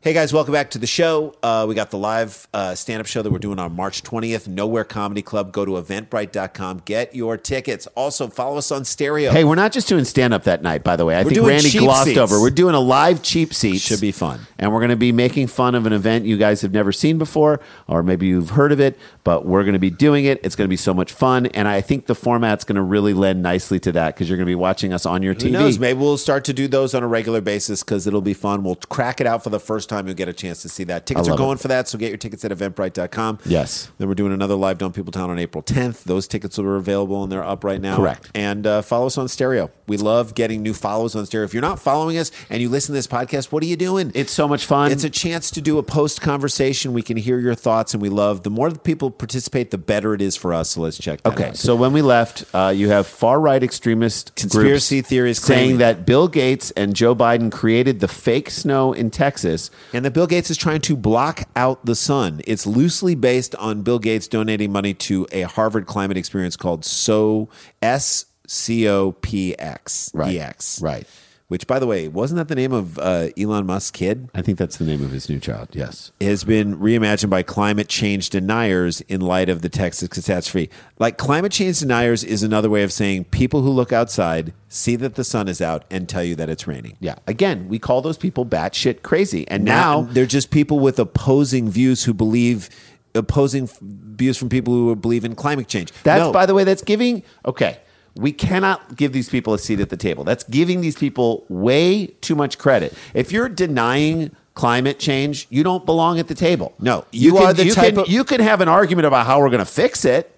Hey 0.00 0.12
guys, 0.12 0.32
welcome 0.32 0.52
back 0.52 0.70
to 0.70 0.78
the 0.78 0.86
show. 0.86 1.34
Uh, 1.42 1.66
we 1.68 1.74
got 1.74 1.90
the 1.90 1.98
live 1.98 2.46
uh, 2.54 2.76
stand 2.76 3.00
up 3.00 3.06
show 3.08 3.20
that 3.20 3.32
we're 3.32 3.40
doing 3.40 3.58
on 3.58 3.74
March 3.74 4.04
20th, 4.04 4.46
Nowhere 4.46 4.84
Comedy 4.84 5.22
Club. 5.22 5.50
Go 5.50 5.64
to 5.64 5.72
eventbrite.com, 5.72 6.82
get 6.84 7.16
your 7.16 7.36
tickets. 7.36 7.88
Also, 7.96 8.28
follow 8.28 8.58
us 8.58 8.70
on 8.70 8.84
stereo. 8.84 9.32
Hey, 9.32 9.42
we're 9.42 9.56
not 9.56 9.72
just 9.72 9.88
doing 9.88 10.04
stand 10.04 10.32
up 10.32 10.44
that 10.44 10.62
night, 10.62 10.84
by 10.84 10.94
the 10.94 11.04
way. 11.04 11.16
I 11.16 11.24
We're 11.24 11.30
think 11.30 11.46
Randy 11.48 11.76
glossed 11.76 12.04
seats. 12.04 12.16
over. 12.18 12.40
We're 12.40 12.50
doing 12.50 12.76
a 12.76 12.80
live 12.80 13.24
cheap 13.24 13.52
seat. 13.52 13.80
Should 13.80 14.00
be 14.00 14.12
fun. 14.12 14.38
And 14.60 14.72
we're 14.72 14.78
going 14.78 14.90
to 14.90 14.96
be 14.96 15.10
making 15.10 15.48
fun 15.48 15.74
of 15.74 15.84
an 15.84 15.92
event 15.92 16.26
you 16.26 16.36
guys 16.36 16.62
have 16.62 16.72
never 16.72 16.92
seen 16.92 17.18
before, 17.18 17.58
or 17.88 18.04
maybe 18.04 18.28
you've 18.28 18.50
heard 18.50 18.70
of 18.70 18.78
it, 18.78 18.96
but 19.24 19.46
we're 19.46 19.64
going 19.64 19.72
to 19.72 19.80
be 19.80 19.90
doing 19.90 20.26
it. 20.26 20.38
It's 20.44 20.54
going 20.54 20.66
to 20.68 20.72
be 20.72 20.76
so 20.76 20.94
much 20.94 21.12
fun. 21.12 21.46
And 21.46 21.66
I 21.66 21.80
think 21.80 22.06
the 22.06 22.14
format's 22.14 22.62
going 22.62 22.76
to 22.76 22.82
really 22.82 23.14
lend 23.14 23.42
nicely 23.42 23.80
to 23.80 23.90
that 23.92 24.14
because 24.14 24.28
you're 24.28 24.38
going 24.38 24.46
to 24.46 24.50
be 24.50 24.54
watching 24.54 24.92
us 24.92 25.04
on 25.06 25.24
your 25.24 25.34
Who 25.34 25.40
TV. 25.40 25.50
knows? 25.50 25.78
Maybe 25.80 25.98
we'll 25.98 26.18
start 26.18 26.44
to 26.44 26.52
do 26.52 26.68
those 26.68 26.94
on 26.94 27.02
a 27.02 27.08
regular 27.08 27.40
basis 27.40 27.82
because 27.82 28.06
it'll 28.06 28.20
be 28.20 28.32
fun. 28.34 28.62
We'll 28.62 28.76
crack 28.76 29.20
it 29.20 29.26
out 29.26 29.42
for 29.42 29.50
the 29.50 29.58
first 29.58 29.87
time. 29.88 30.06
You'll 30.06 30.16
get 30.16 30.28
a 30.28 30.32
chance 30.32 30.62
to 30.62 30.68
see 30.68 30.84
that. 30.84 31.06
Tickets 31.06 31.28
are 31.28 31.36
going 31.36 31.58
it. 31.58 31.60
for 31.60 31.68
that, 31.68 31.88
so 31.88 31.98
get 31.98 32.08
your 32.08 32.18
tickets 32.18 32.44
at 32.44 32.50
eventbrite.com. 32.50 33.38
Yes. 33.46 33.90
Then 33.98 34.08
we're 34.08 34.14
doing 34.14 34.32
another 34.32 34.54
live 34.54 34.78
Dumb 34.78 34.92
People 34.92 35.12
Town 35.12 35.30
on 35.30 35.38
April 35.38 35.62
10th. 35.62 36.04
Those 36.04 36.28
tickets 36.28 36.58
are 36.58 36.76
available 36.76 37.22
and 37.22 37.30
they're 37.32 37.44
up 37.44 37.64
right 37.64 37.80
now. 37.80 37.96
Correct. 37.96 38.30
And 38.34 38.66
uh, 38.66 38.82
follow 38.82 39.06
us 39.06 39.18
on 39.18 39.28
stereo. 39.28 39.70
We 39.86 39.96
love 39.96 40.34
getting 40.34 40.62
new 40.62 40.74
follows 40.74 41.16
on 41.16 41.24
stereo. 41.26 41.44
If 41.44 41.54
you're 41.54 41.62
not 41.62 41.80
following 41.80 42.18
us 42.18 42.30
and 42.50 42.60
you 42.60 42.68
listen 42.68 42.88
to 42.92 42.98
this 42.98 43.06
podcast, 43.06 43.50
what 43.52 43.62
are 43.62 43.66
you 43.66 43.76
doing? 43.76 44.12
It's 44.14 44.32
so 44.32 44.46
much 44.46 44.66
fun. 44.66 44.92
It's 44.92 45.04
a 45.04 45.10
chance 45.10 45.50
to 45.52 45.60
do 45.60 45.78
a 45.78 45.82
post 45.82 46.20
conversation. 46.20 46.92
We 46.92 47.02
can 47.02 47.16
hear 47.16 47.38
your 47.38 47.54
thoughts, 47.54 47.94
and 47.94 48.02
we 48.02 48.08
love 48.08 48.42
the 48.42 48.50
more 48.50 48.70
people 48.70 49.10
participate, 49.10 49.70
the 49.70 49.78
better 49.78 50.14
it 50.14 50.20
is 50.20 50.36
for 50.36 50.52
us. 50.52 50.70
So 50.70 50.82
let's 50.82 50.98
check 50.98 51.22
that 51.22 51.32
Okay, 51.32 51.48
out. 51.48 51.56
so 51.56 51.74
when 51.74 51.92
we 51.92 52.02
left, 52.02 52.44
uh, 52.54 52.72
you 52.74 52.90
have 52.90 53.06
far 53.06 53.40
right 53.40 53.62
extremist 53.62 54.34
Conspiracy 54.36 55.00
theories 55.02 55.40
saying 55.40 55.58
claiming- 55.60 55.78
that 55.78 56.04
Bill 56.06 56.28
Gates 56.28 56.70
and 56.72 56.94
Joe 56.94 57.14
Biden 57.14 57.50
created 57.50 58.00
the 58.00 58.08
fake 58.08 58.50
snow 58.50 58.92
in 58.92 59.10
Texas. 59.10 59.70
And 59.92 60.04
that 60.04 60.12
Bill 60.12 60.26
Gates 60.26 60.50
is 60.50 60.56
trying 60.56 60.80
to 60.82 60.96
block 60.96 61.48
out 61.56 61.84
the 61.84 61.94
sun. 61.94 62.40
It's 62.46 62.66
loosely 62.66 63.14
based 63.14 63.54
on 63.56 63.82
Bill 63.82 63.98
Gates 63.98 64.28
donating 64.28 64.70
money 64.72 64.94
to 64.94 65.26
a 65.32 65.42
Harvard 65.42 65.86
climate 65.86 66.16
experience 66.16 66.56
called 66.56 66.84
So 66.84 67.48
S 67.82 68.26
C 68.46 68.88
O 68.88 69.12
P 69.12 69.58
X 69.58 70.10
Right. 70.14 70.36
EX. 70.36 70.80
Right. 70.82 71.06
Which, 71.48 71.66
by 71.66 71.78
the 71.78 71.86
way, 71.86 72.08
wasn't 72.08 72.36
that 72.36 72.48
the 72.48 72.54
name 72.54 72.72
of 72.72 72.98
uh, 72.98 73.28
Elon 73.38 73.64
Musk's 73.64 73.90
kid? 73.90 74.28
I 74.34 74.42
think 74.42 74.58
that's 74.58 74.76
the 74.76 74.84
name 74.84 75.02
of 75.02 75.12
his 75.12 75.30
new 75.30 75.40
child. 75.40 75.70
Yes. 75.72 76.12
Has 76.20 76.44
been 76.44 76.76
reimagined 76.76 77.30
by 77.30 77.42
climate 77.42 77.88
change 77.88 78.28
deniers 78.28 79.00
in 79.02 79.22
light 79.22 79.48
of 79.48 79.62
the 79.62 79.70
Texas 79.70 80.08
catastrophe. 80.10 80.68
Like 80.98 81.16
climate 81.16 81.50
change 81.50 81.80
deniers 81.80 82.22
is 82.22 82.42
another 82.42 82.68
way 82.68 82.82
of 82.82 82.92
saying 82.92 83.24
people 83.24 83.62
who 83.62 83.70
look 83.70 83.94
outside, 83.94 84.52
see 84.68 84.94
that 84.96 85.14
the 85.14 85.24
sun 85.24 85.48
is 85.48 85.62
out, 85.62 85.86
and 85.90 86.06
tell 86.06 86.22
you 86.22 86.36
that 86.36 86.50
it's 86.50 86.66
raining. 86.66 86.98
Yeah. 87.00 87.14
Again, 87.26 87.66
we 87.70 87.78
call 87.78 88.02
those 88.02 88.18
people 88.18 88.44
batshit 88.44 89.00
crazy, 89.00 89.48
and 89.48 89.64
now, 89.64 90.02
they're 90.02 90.26
just 90.26 90.50
people 90.50 90.78
with 90.80 90.98
opposing 90.98 91.70
views 91.70 92.04
who 92.04 92.12
believe 92.12 92.68
opposing 93.14 93.64
f- 93.64 93.78
views 93.80 94.36
from 94.36 94.50
people 94.50 94.74
who 94.74 94.94
believe 94.94 95.24
in 95.24 95.34
climate 95.34 95.66
change. 95.66 95.92
that's 96.02 96.20
No. 96.20 96.30
by 96.30 96.44
the 96.44 96.52
way, 96.52 96.64
that's 96.64 96.82
giving. 96.82 97.22
Okay, 97.46 97.78
we 98.18 98.32
cannot 98.32 98.96
give 98.96 99.12
these 99.12 99.28
people 99.28 99.54
a 99.54 99.58
seat 99.58 99.80
at 99.80 99.90
the 99.90 99.96
table. 99.96 100.24
That's 100.24 100.44
giving 100.44 100.80
these 100.80 100.96
people 100.96 101.44
way 101.48 102.08
too 102.20 102.34
much 102.34 102.58
credit. 102.58 102.92
If 103.14 103.30
you're 103.32 103.48
denying 103.48 104.34
climate 104.54 104.98
change, 104.98 105.46
you 105.50 105.62
don't 105.62 105.86
belong 105.86 106.18
at 106.18 106.26
the 106.26 106.34
table. 106.34 106.74
No, 106.80 107.04
you 107.12 107.38
are 107.38 107.52
the 107.52 107.64
you 107.64 107.74
type 107.74 107.94
can, 107.94 108.02
of- 108.02 108.08
you 108.08 108.24
can 108.24 108.40
have 108.40 108.60
an 108.60 108.68
argument 108.68 109.06
about 109.06 109.24
how 109.26 109.40
we're 109.40 109.50
going 109.50 109.60
to 109.60 109.64
fix 109.64 110.04
it. 110.04 110.34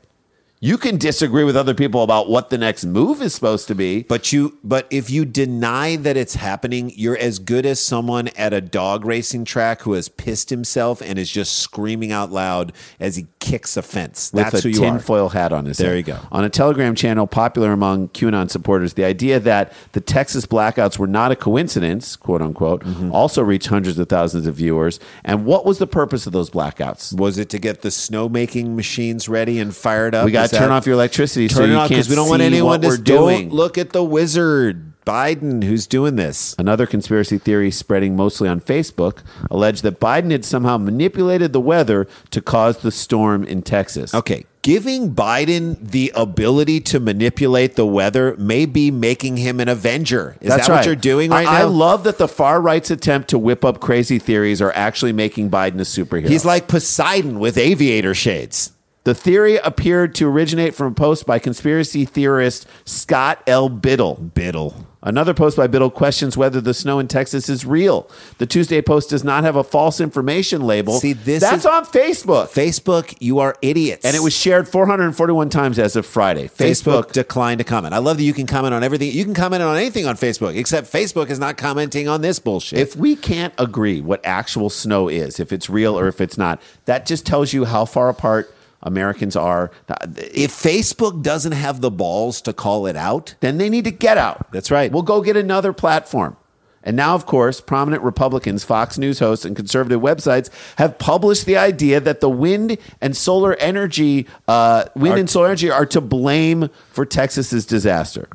You 0.63 0.77
can 0.77 0.99
disagree 0.99 1.43
with 1.45 1.57
other 1.57 1.73
people 1.73 2.03
about 2.03 2.29
what 2.29 2.51
the 2.51 2.59
next 2.59 2.85
move 2.85 3.23
is 3.23 3.35
supposed 3.35 3.67
to 3.69 3.75
be. 3.75 4.03
But 4.03 4.31
you, 4.31 4.59
but 4.63 4.87
if 4.91 5.09
you 5.09 5.25
deny 5.25 5.97
that 5.97 6.19
it's 6.19 6.35
happening, 6.35 6.93
you're 6.95 7.17
as 7.17 7.39
good 7.39 7.65
as 7.65 7.81
someone 7.81 8.29
at 8.37 8.53
a 8.53 8.61
dog 8.61 9.07
racing 9.07 9.47
track 9.47 9.81
who 9.81 9.95
has 9.95 10.11
pissed 10.11 10.51
himself 10.51 11.01
and 11.01 11.19
is 11.19 11.31
just 11.31 11.61
screaming 11.61 12.13
out 12.13 12.31
loud 12.31 12.75
as 13.01 13.17
he 13.17 13.27
kicks 13.39 13.79
a 13.79 13.81
fence. 13.81 14.31
with 14.35 14.45
That's 14.45 14.63
a 14.63 14.69
who 14.69 14.69
you 14.69 14.85
are. 14.85 14.91
tinfoil 14.91 15.31
hat 15.31 15.51
on 15.55 15.65
his 15.65 15.79
There 15.79 15.89
head. 15.93 15.97
you 15.97 16.03
go. 16.03 16.19
On 16.31 16.45
a 16.45 16.51
Telegram 16.51 16.95
channel 16.95 17.27
popular 17.27 17.73
among 17.73 18.11
QAnon 18.11 18.51
supporters, 18.51 18.93
the 18.93 19.05
idea 19.05 19.41
that 19.41 19.73
the 19.93 20.01
Texas 20.03 20.45
blackouts 20.45 20.99
were 20.99 21.07
not 21.07 21.33
a 21.33 21.37
coincidence, 21.37 22.17
quote 22.17 22.43
unquote, 22.43 22.85
Mm-hmm. 22.85 23.13
also 23.13 23.43
reached 23.43 23.69
hundreds 23.69 23.99
of 23.99 24.11
thousands 24.11 24.47
of 24.47 24.57
viewers. 24.57 25.01
And 25.25 25.47
what 25.47 25.65
was 25.65 25.79
the 25.79 25.87
purpose 25.87 26.27
of 26.27 26.35
those 26.35 26.51
blackouts? 26.51 27.17
Was 27.19 27.39
it 27.39 27.49
to 27.49 27.59
get 27.59 27.81
the 27.81 27.89
snowmaking 27.89 28.75
machines 28.75 29.27
ready 29.27 29.59
and 29.59 29.75
fired 29.75 30.15
up? 30.15 30.27
We 30.27 30.33
got 30.33 30.50
turn 30.59 30.71
off 30.71 30.87
your 30.87 30.95
electricity 30.95 31.49
so 31.49 31.61
Turn 31.61 31.71
you 31.71 31.77
it 31.77 31.79
off 31.79 31.89
can't 31.89 31.99
Because 31.99 32.09
we 32.09 32.17
don't 32.17 32.29
want 32.29 32.43
anyone 32.43 32.81
to 32.81 32.97
doing. 32.97 33.51
look 33.51 33.79
at 33.79 33.91
the 33.91 34.05
wizard 34.05 34.91
Biden 35.05 35.65
who's 35.65 35.87
doing 35.87 36.17
this. 36.17 36.55
Another 36.59 36.87
conspiracy 36.87 37.39
theory 37.39 37.71
spreading 37.71 38.17
mostly 38.17 38.49
on 38.49 38.61
Facebook 38.61 39.23
alleged 39.51 39.83
that 39.83 39.99
Biden 39.99 40.31
had 40.31 40.45
somehow 40.45 40.77
manipulated 40.77 41.53
the 41.53 41.61
weather 41.61 42.07
to 42.31 42.41
cause 42.41 42.79
the 42.79 42.91
storm 42.93 43.43
in 43.45 43.63
Texas. 43.63 44.15
Okay, 44.15 44.45
giving 44.63 45.15
Biden 45.15 45.79
the 45.81 46.13
ability 46.15 46.81
to 46.81 47.01
manipulate 47.01 47.77
the 47.77 47.87
weather 47.87 48.37
may 48.37 48.67
be 48.67 48.91
making 48.91 49.39
him 49.39 49.59
an 49.59 49.69
Avenger. 49.69 50.37
Is 50.41 50.49
That's 50.51 50.67
that 50.67 50.73
right. 50.73 50.79
what 50.79 50.87
you're 50.87 50.97
doing 50.97 51.31
right 51.31 51.47
I, 51.49 51.53
now? 51.53 51.59
I 51.61 51.65
love 51.65 52.05
that 52.05 52.19
the 52.19 52.29
far 52.29 52.61
right's 52.61 52.91
attempt 52.91 53.31
to 53.31 53.39
whip 53.39 53.65
up 53.65 53.81
crazy 53.81 54.19
theories 54.19 54.61
are 54.61 54.73
actually 54.75 55.13
making 55.13 55.51
Biden 55.51 55.77
a 55.77 55.85
superhero. 55.85 56.29
He's 56.29 56.45
like 56.45 56.69
Poseidon 56.69 57.39
with 57.39 57.57
aviator 57.57 58.15
shades. 58.15 58.73
The 59.05 59.15
theory 59.15 59.57
appeared 59.57 60.15
to 60.17 60.29
originate 60.29 60.75
from 60.75 60.89
a 60.93 60.95
post 60.95 61.27
by 61.27 61.39
conspiracy 61.39 62.05
theorist 62.05 62.67
Scott 62.85 63.43
L. 63.47 63.69
Biddle. 63.69 64.17
Biddle. 64.35 64.87
Another 65.03 65.33
post 65.33 65.57
by 65.57 65.67
Biddle 65.67 65.89
questions 65.91 66.37
whether 66.37 66.61
the 66.61 66.75
snow 66.75 66.99
in 66.99 67.09
Texas 67.09 67.49
is 67.49 67.65
real. 67.65 68.07
The 68.37 68.45
Tuesday 68.45 68.83
Post 68.83 69.09
does 69.09 69.25
not 69.25 69.45
have 69.45 69.57
a 69.57 69.65
false 69.65 69.99
information 69.99 70.61
label. 70.61 71.01
See, 71.01 71.15
this 71.15 71.41
That's 71.41 71.61
is- 71.61 71.67
on 71.67 71.87
Facebook. 71.87 72.49
Facebook, 72.51 73.15
you 73.19 73.39
are 73.39 73.57
idiots. 73.63 74.05
and 74.05 74.15
it 74.15 74.23
was 74.23 74.35
shared 74.37 74.69
441 74.69 75.49
times 75.49 75.79
as 75.79 75.97
of 75.97 76.05
Friday. 76.05 76.49
Facebook, 76.49 77.07
Facebook 77.07 77.13
declined 77.13 77.61
to 77.61 77.65
comment. 77.65 77.95
I 77.95 77.99
love 77.99 78.19
that 78.19 78.25
you 78.25 78.35
can 78.35 78.47
comment 78.47 78.75
on 78.75 78.85
everything. 78.85 79.11
You 79.11 79.25
can 79.25 79.33
comment 79.33 79.63
on 79.63 79.75
anything 79.79 80.05
on 80.07 80.17
Facebook, 80.17 80.55
except 80.55 80.93
Facebook 80.93 81.31
is 81.31 81.39
not 81.39 81.57
commenting 81.57 82.07
on 82.07 82.21
this 82.21 82.39
bullshit. 82.39 82.79
If 82.79 82.95
we 82.95 83.17
can't 83.17 83.55
agree 83.57 84.03
what 84.03 84.21
actual 84.27 84.69
snow 84.69 85.09
is, 85.09 85.41
if 85.41 85.51
it's 85.51 85.71
real 85.71 85.99
or 85.99 86.09
if 86.09 86.21
it's 86.21 86.37
not, 86.37 86.61
that 86.85 87.07
just 87.07 87.25
tells 87.25 87.55
you 87.55 87.65
how 87.65 87.87
far 87.87 88.11
apart 88.11 88.53
Americans 88.83 89.37
are. 89.37 89.71
if 89.89 90.53
Facebook 90.53 91.23
doesn't 91.23 91.53
have 91.53 91.81
the 91.81 91.91
balls 91.91 92.41
to 92.43 92.53
call 92.53 92.87
it 92.87 92.97
out, 92.97 93.35
Then 93.41 93.59
they 93.59 93.69
need 93.69 93.85
to 93.85 93.91
get 93.91 94.19
out. 94.19 94.51
That's 94.53 94.71
right. 94.71 94.91
We'll 94.91 95.03
go 95.03 95.21
get 95.21 95.37
another 95.37 95.73
platform. 95.73 96.37
And 96.83 96.97
now, 96.97 97.15
of 97.15 97.27
course, 97.27 97.61
prominent 97.61 98.03
Republicans, 98.03 98.65
Fox 98.65 98.97
News 98.97 99.19
hosts, 99.19 99.45
and 99.45 99.55
conservative 99.55 100.01
websites 100.01 100.49
have 100.77 100.97
published 100.99 101.45
the 101.45 101.59
idea 101.59 102.01
that 102.01 102.21
the 102.21 102.31
wind 102.31 102.79
and 103.03 103.15
solar 103.15 103.55
energy, 103.57 104.27
uh, 104.49 104.85
wind 104.97 105.19
and 105.19 105.29
solar 105.29 105.49
energy, 105.49 105.71
are 105.71 105.85
to 105.87 106.01
blame 106.01 106.71
for 106.91 107.05
Texas's 107.05 107.67
disaster. 107.67 108.29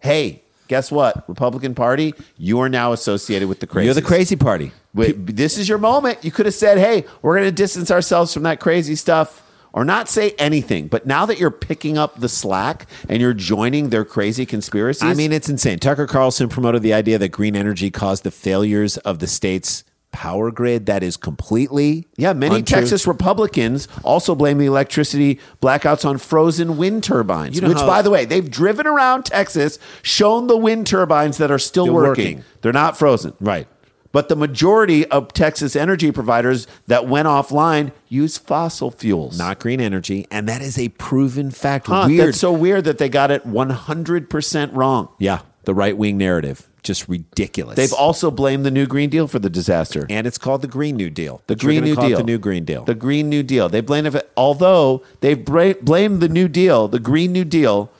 Hey, 0.00 0.42
guess 0.68 0.90
what? 0.90 1.28
Republican 1.28 1.74
Party, 1.74 2.14
you 2.38 2.58
are 2.60 2.70
now 2.70 2.92
associated 2.92 3.48
with 3.48 3.60
the 3.60 3.66
crazy. 3.66 3.84
you're 3.84 3.94
the 3.94 4.00
crazy 4.00 4.36
party. 4.36 4.72
This 4.94 5.58
is 5.58 5.68
your 5.68 5.78
moment. 5.78 6.24
You 6.24 6.30
could 6.30 6.46
have 6.46 6.54
said, 6.54 6.78
"Hey, 6.78 7.04
we're 7.20 7.34
going 7.34 7.46
to 7.48 7.52
distance 7.52 7.90
ourselves 7.90 8.32
from 8.32 8.44
that 8.44 8.60
crazy 8.60 8.96
stuff." 8.96 9.42
Or 9.72 9.84
not 9.84 10.08
say 10.08 10.30
anything, 10.38 10.88
but 10.88 11.06
now 11.06 11.26
that 11.26 11.38
you're 11.38 11.50
picking 11.50 11.98
up 11.98 12.18
the 12.20 12.28
slack 12.28 12.86
and 13.08 13.20
you're 13.20 13.34
joining 13.34 13.90
their 13.90 14.04
crazy 14.04 14.46
conspiracies, 14.46 15.02
I 15.04 15.14
mean, 15.14 15.32
it's 15.32 15.48
insane. 15.48 15.78
Tucker 15.78 16.06
Carlson 16.06 16.48
promoted 16.48 16.82
the 16.82 16.94
idea 16.94 17.18
that 17.18 17.28
green 17.28 17.54
energy 17.54 17.90
caused 17.90 18.24
the 18.24 18.30
failures 18.30 18.96
of 18.98 19.18
the 19.18 19.26
state's 19.26 19.84
power 20.10 20.50
grid. 20.50 20.86
That 20.86 21.02
is 21.02 21.18
completely 21.18 22.08
Yeah, 22.16 22.32
many 22.32 22.56
untrue. 22.56 22.78
Texas 22.80 23.06
Republicans 23.06 23.88
also 24.02 24.34
blame 24.34 24.56
the 24.58 24.64
electricity 24.66 25.38
blackouts 25.60 26.04
on 26.04 26.16
frozen 26.18 26.76
wind 26.78 27.04
turbines, 27.04 27.54
You 27.56 27.60
know 27.62 27.68
which, 27.68 27.78
how- 27.78 27.86
by 27.86 28.02
the 28.02 28.10
way, 28.10 28.24
they've 28.24 28.50
driven 28.50 28.86
around 28.86 29.26
Texas, 29.26 29.78
shown 30.02 30.46
the 30.46 30.56
wind 30.56 30.86
turbines 30.86 31.36
that 31.38 31.50
are 31.50 31.58
still, 31.58 31.92
working. 31.92 32.36
working. 32.38 32.44
They're 32.62 32.72
not 32.72 32.96
frozen. 32.98 33.34
Right. 33.38 33.68
But 34.10 34.28
the 34.30 34.36
majority 34.36 35.04
of 35.06 35.32
Texas 35.34 35.76
energy 35.76 36.10
providers 36.12 36.66
that 36.86 37.06
went 37.06 37.28
offline 37.28 37.92
use 38.08 38.38
fossil 38.38 38.90
fuels. 38.90 39.38
Not 39.38 39.58
green 39.58 39.80
energy, 39.80 40.26
and 40.30 40.48
that 40.48 40.62
is 40.62 40.78
a 40.78 40.88
proven 40.90 41.50
fact. 41.50 41.88
Huh, 41.88 42.04
Weird. 42.08 42.28
That's 42.28 42.38
so 42.40 42.52
weird 42.52 42.84
that 42.84 42.96
they 42.98 43.08
got 43.10 43.30
it 43.30 43.46
100% 43.46 44.74
wrong. 44.74 45.08
yeah, 45.18 45.40
the 45.64 45.74
right 45.74 45.96
wing 45.96 46.16
narrative, 46.16 46.68
just 46.82 47.06
ridiculous. 47.08 47.76
They've 47.76 47.92
also 47.92 48.30
blamed 48.30 48.64
the 48.64 48.70
new 48.70 48.86
Green 48.86 49.10
Deal 49.10 49.28
for 49.28 49.38
the 49.38 49.50
disaster. 49.50 50.06
and 50.08 50.26
it's 50.26 50.38
called 50.38 50.62
the 50.62 50.68
Green 50.68 50.96
New 50.96 51.10
Deal. 51.10 51.42
The 51.46 51.56
Green 51.56 51.84
New 51.84 51.94
Deal. 51.96 52.16
the 52.16 52.24
New 52.24 52.38
Green 52.38 52.64
Deal. 52.64 52.84
The 52.84 52.94
Green 52.94 53.28
New 53.28 53.42
Deal. 53.42 53.68
They 53.68 53.82
blame 53.82 54.06
it, 54.06 54.30
although 54.36 55.02
they've 55.20 55.44
blamed 55.44 56.20
the 56.20 56.28
New 56.30 56.48
Deal, 56.48 56.88
the 56.88 57.00
Green 57.00 57.32
New 57.32 57.44
Deal, 57.44 57.90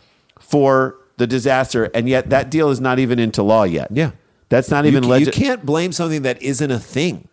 for 0.40 0.96
the 1.18 1.26
disaster, 1.26 1.90
and 1.94 2.08
yet 2.08 2.30
that 2.30 2.48
deal 2.50 2.70
is 2.70 2.80
not 2.80 2.98
even 2.98 3.18
into 3.18 3.42
law 3.42 3.64
yet. 3.64 3.88
yeah, 3.90 4.12
That's 4.48 4.70
not 4.70 4.84
you, 4.84 4.92
even 4.92 5.04
you 5.04 5.30
can't 5.30 5.64
blame 5.64 5.92
something 5.92 6.22
that 6.22 6.42
isn't 6.42 6.70
a 6.70 6.78
thing. 6.78 7.28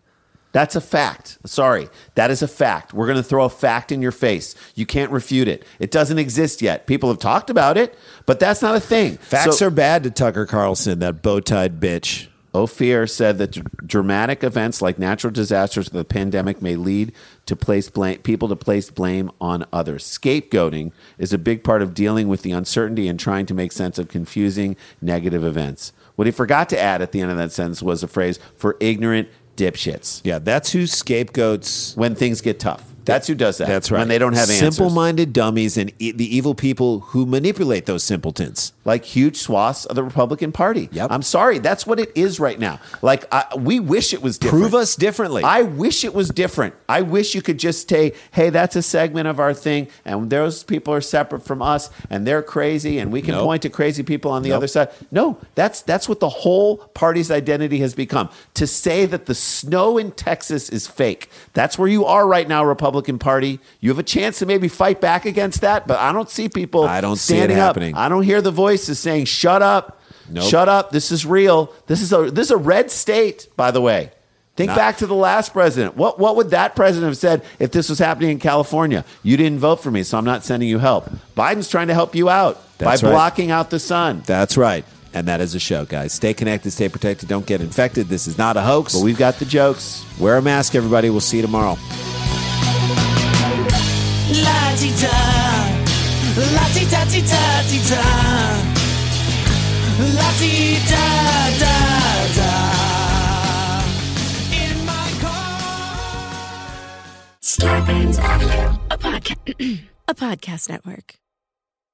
That's 0.51 0.77
a 0.77 0.81
fact. 0.81 1.37
Sorry. 1.45 1.89
That 2.15 2.31
is 2.31 2.41
a 2.41 2.47
fact. 2.47 2.93
We're 2.93 3.07
going 3.07 3.17
to 3.17 3.23
throw 3.23 3.43
a 3.43 3.49
fact 3.49 3.91
in 3.91 4.01
your 4.01 4.13
face. 4.13 4.55
You 4.73 4.85
can't 4.85 5.11
refute 5.11 5.49
it. 5.49 5.65
It 5.79 5.91
doesn't 5.91 6.17
exist 6.17 6.61
yet. 6.61 6.87
People 6.87 7.09
have 7.09 7.19
talked 7.19 7.49
about 7.49 7.77
it, 7.77 7.97
but 8.25 8.39
that's 8.39 8.61
not 8.61 8.73
a 8.73 8.79
thing. 8.79 9.17
Facts 9.17 9.59
So- 9.59 9.67
are 9.67 9.69
bad 9.69 10.03
to 10.03 10.11
Tucker 10.11 10.45
Carlson, 10.45 10.99
that 10.99 11.21
bow-tied 11.21 11.81
bitch. 11.81 12.27
Ophir 12.53 13.05
said 13.05 13.37
that 13.37 13.51
dr- 13.51 13.67
dramatic 13.85 14.41
events 14.41 14.81
like 14.81 14.97
natural 14.97 15.31
disasters 15.31 15.89
or 15.89 15.91
the 15.91 16.05
pandemic 16.05 16.61
may 16.61 16.77
lead 16.77 17.11
to 17.47 17.55
place 17.57 17.89
blame, 17.89 18.19
people 18.19 18.47
to 18.47 18.55
place 18.55 18.89
blame 18.89 19.29
on 19.41 19.65
others. 19.73 20.05
Scapegoating 20.05 20.93
is 21.17 21.33
a 21.33 21.37
big 21.37 21.65
part 21.65 21.81
of 21.81 21.93
dealing 21.93 22.29
with 22.29 22.43
the 22.43 22.53
uncertainty 22.53 23.09
and 23.09 23.19
trying 23.19 23.45
to 23.47 23.53
make 23.53 23.73
sense 23.73 23.99
of 23.99 24.07
confusing 24.07 24.77
negative 25.01 25.43
events. 25.43 25.91
What 26.15 26.25
he 26.27 26.31
forgot 26.31 26.69
to 26.69 26.79
add 26.79 27.01
at 27.01 27.11
the 27.11 27.21
end 27.21 27.31
of 27.31 27.37
that 27.37 27.51
sentence 27.51 27.83
was 27.83 28.01
a 28.03 28.07
phrase 28.07 28.39
for 28.55 28.77
ignorant 28.79 29.27
dipshits 29.57 30.21
Yeah, 30.23 30.39
that's 30.39 30.71
who 30.71 30.85
scapegoats. 30.87 31.95
when 31.95 32.15
things 32.15 32.41
get 32.41 32.59
tough. 32.59 32.94
That's 33.05 33.27
who 33.27 33.35
does 33.35 33.57
that. 33.59 33.67
That's 33.67 33.91
right. 33.91 33.99
When 33.99 34.07
they 34.07 34.17
don't 34.17 34.33
have 34.33 34.49
answers. 34.49 34.75
Simple-minded 34.75 35.31
dummies 35.33 35.77
and 35.77 35.91
e- 35.99 36.11
the 36.11 36.35
evil 36.35 36.55
people 36.55 36.99
who 37.01 37.25
manipulate 37.25 37.85
those 37.85 38.03
simpletons. 38.03 38.73
like 38.83 39.03
huge 39.03 39.37
swaths 39.37 39.85
of 39.85 39.95
the 39.95 40.03
Republican 40.03 40.51
Party. 40.51 40.89
Yep. 40.91 41.09
I'm 41.11 41.23
sorry, 41.23 41.57
that's 41.59 41.87
what 41.87 41.99
it 41.99 42.11
is 42.15 42.39
right 42.39 42.59
now. 42.59 42.79
Like 43.01 43.25
I, 43.33 43.45
we 43.57 43.79
wish 43.79 44.13
it 44.13 44.21
was 44.21 44.37
different. 44.37 44.61
Prove 44.61 44.75
us 44.75 44.95
differently. 44.95 45.43
I 45.43 45.63
wish 45.63 46.03
it 46.03 46.13
was 46.13 46.29
different. 46.29 46.75
I 46.87 47.01
wish 47.01 47.33
you 47.33 47.41
could 47.41 47.57
just 47.57 47.89
say, 47.89 48.13
"Hey, 48.31 48.51
that's 48.51 48.75
a 48.75 48.83
segment 48.83 49.27
of 49.27 49.39
our 49.39 49.53
thing, 49.55 49.87
and 50.05 50.29
those 50.29 50.63
people 50.63 50.93
are 50.93 51.01
separate 51.01 51.43
from 51.43 51.63
us, 51.63 51.89
and 52.11 52.27
they're 52.27 52.43
crazy, 52.43 52.99
and 52.99 53.11
we 53.11 53.21
can 53.23 53.31
Nope. 53.31 53.45
point 53.45 53.61
to 53.63 53.69
crazy 53.69 54.03
people 54.03 54.29
on 54.31 54.43
the 54.43 54.49
Nope. 54.49 54.57
other 54.57 54.67
side." 54.67 54.89
No, 55.11 55.39
that's 55.55 55.81
that's 55.81 56.07
what 56.07 56.19
the 56.19 56.29
whole 56.29 56.77
party's 56.93 57.31
identity 57.31 57.79
has 57.79 57.95
become. 57.95 58.29
To 58.53 58.67
say 58.67 59.05
that 59.07 59.25
the 59.25 59.33
snow 59.35 59.97
in 59.97 60.11
Texas 60.11 60.69
is 60.69 60.85
fake. 60.85 61.29
That's 61.53 61.79
where 61.79 61.87
you 61.89 62.05
are 62.05 62.27
right 62.27 62.47
now, 62.47 62.63
Republican 62.95 63.19
Party. 63.19 63.59
You 63.81 63.89
have 63.89 63.99
a 63.99 64.03
chance 64.03 64.39
to 64.39 64.45
maybe 64.45 64.67
fight 64.67 65.01
back 65.01 65.25
against 65.25 65.61
that, 65.61 65.85
but 65.87 65.99
I 65.99 66.13
don't 66.13 66.29
see 66.29 66.47
people 66.49 66.85
I 66.85 67.01
don't 67.01 67.17
see 67.17 67.33
it 67.35 67.37
standing 67.39 67.57
up. 67.59 67.67
happening. 67.75 67.95
I 67.95 68.07
don't 68.09 68.23
hear 68.23 68.41
the 68.41 68.51
voices 68.51 68.99
saying, 68.99 69.25
"Shut 69.25 69.61
up, 69.61 69.99
Nope. 70.29 70.45
shut 70.49 70.69
up. 70.69 70.91
This 70.91 71.11
is 71.11 71.25
real. 71.25 71.71
This 71.87 72.01
is 72.01 72.13
a 72.13 72.31
this 72.31 72.47
is 72.47 72.51
a 72.51 72.57
red 72.57 72.89
state." 72.91 73.47
By 73.57 73.71
the 73.71 73.81
way, 73.81 74.11
think 74.55 74.69
Not- 74.69 74.77
back 74.77 74.97
to 74.99 75.07
the 75.07 75.13
last 75.15 75.51
president. 75.51 75.97
What 75.97 76.19
what 76.19 76.37
would 76.37 76.51
that 76.51 76.75
president 76.75 77.09
have 77.09 77.17
said 77.17 77.41
if 77.59 77.71
this 77.71 77.89
was 77.89 77.99
happening 77.99 78.29
in 78.31 78.39
California? 78.39 79.03
You 79.23 79.35
didn't 79.35 79.59
vote 79.59 79.81
for 79.83 79.91
me, 79.91 80.03
so 80.03 80.17
I'm 80.17 80.25
not 80.25 80.45
sending 80.45 80.69
you 80.69 80.79
help. 80.79 81.09
Biden's 81.35 81.67
trying 81.69 81.87
to 81.89 81.93
help 81.93 82.15
you 82.15 82.29
out 82.29 82.61
That's 82.77 83.01
by 83.01 83.07
right. 83.09 83.13
blocking 83.13 83.51
out 83.51 83.69
the 83.71 83.79
sun. 83.79 84.23
That's 84.25 84.55
right. 84.55 84.85
And 85.13 85.29
that 85.29 85.39
is 85.39 85.55
a 85.55 85.59
show, 85.59 85.85
guys. 85.85 86.11
Stay 86.11 86.33
connected, 86.33 86.71
stay 86.71 86.89
protected, 86.89 87.29
don't 87.29 87.45
get 87.45 87.61
infected. 87.61 88.09
This 88.09 88.27
is 88.27 88.37
not 88.37 88.57
a 88.57 88.61
hoax. 88.61 88.93
But 88.95 89.03
we've 89.03 89.17
got 89.17 89.39
the 89.39 89.45
jokes. 89.45 90.03
Wear 90.19 90.35
a 90.35 90.41
mask, 90.41 90.75
everybody. 90.75 91.09
We'll 91.09 91.21
see 91.21 91.37
you 91.37 91.41
tomorrow. 91.43 91.77
La 94.27 94.73
ti 94.75 94.91
da, 95.01 95.11
la 96.55 96.65
ti 96.73 96.85
da 96.89 97.05
ti 97.05 97.21
da 97.21 97.61
ti 97.69 97.79
da, 97.89 98.03
la 100.17 100.29
ti 100.39 100.79
da 100.89 101.07
da 101.59 101.75
da. 102.37 102.53
In 104.51 104.85
my 104.85 105.09
car. 105.21 106.25
Starburns 107.39 108.17
Audio. 108.17 108.79
a 110.07 110.13
podcast 110.15 110.69
network. 110.69 111.19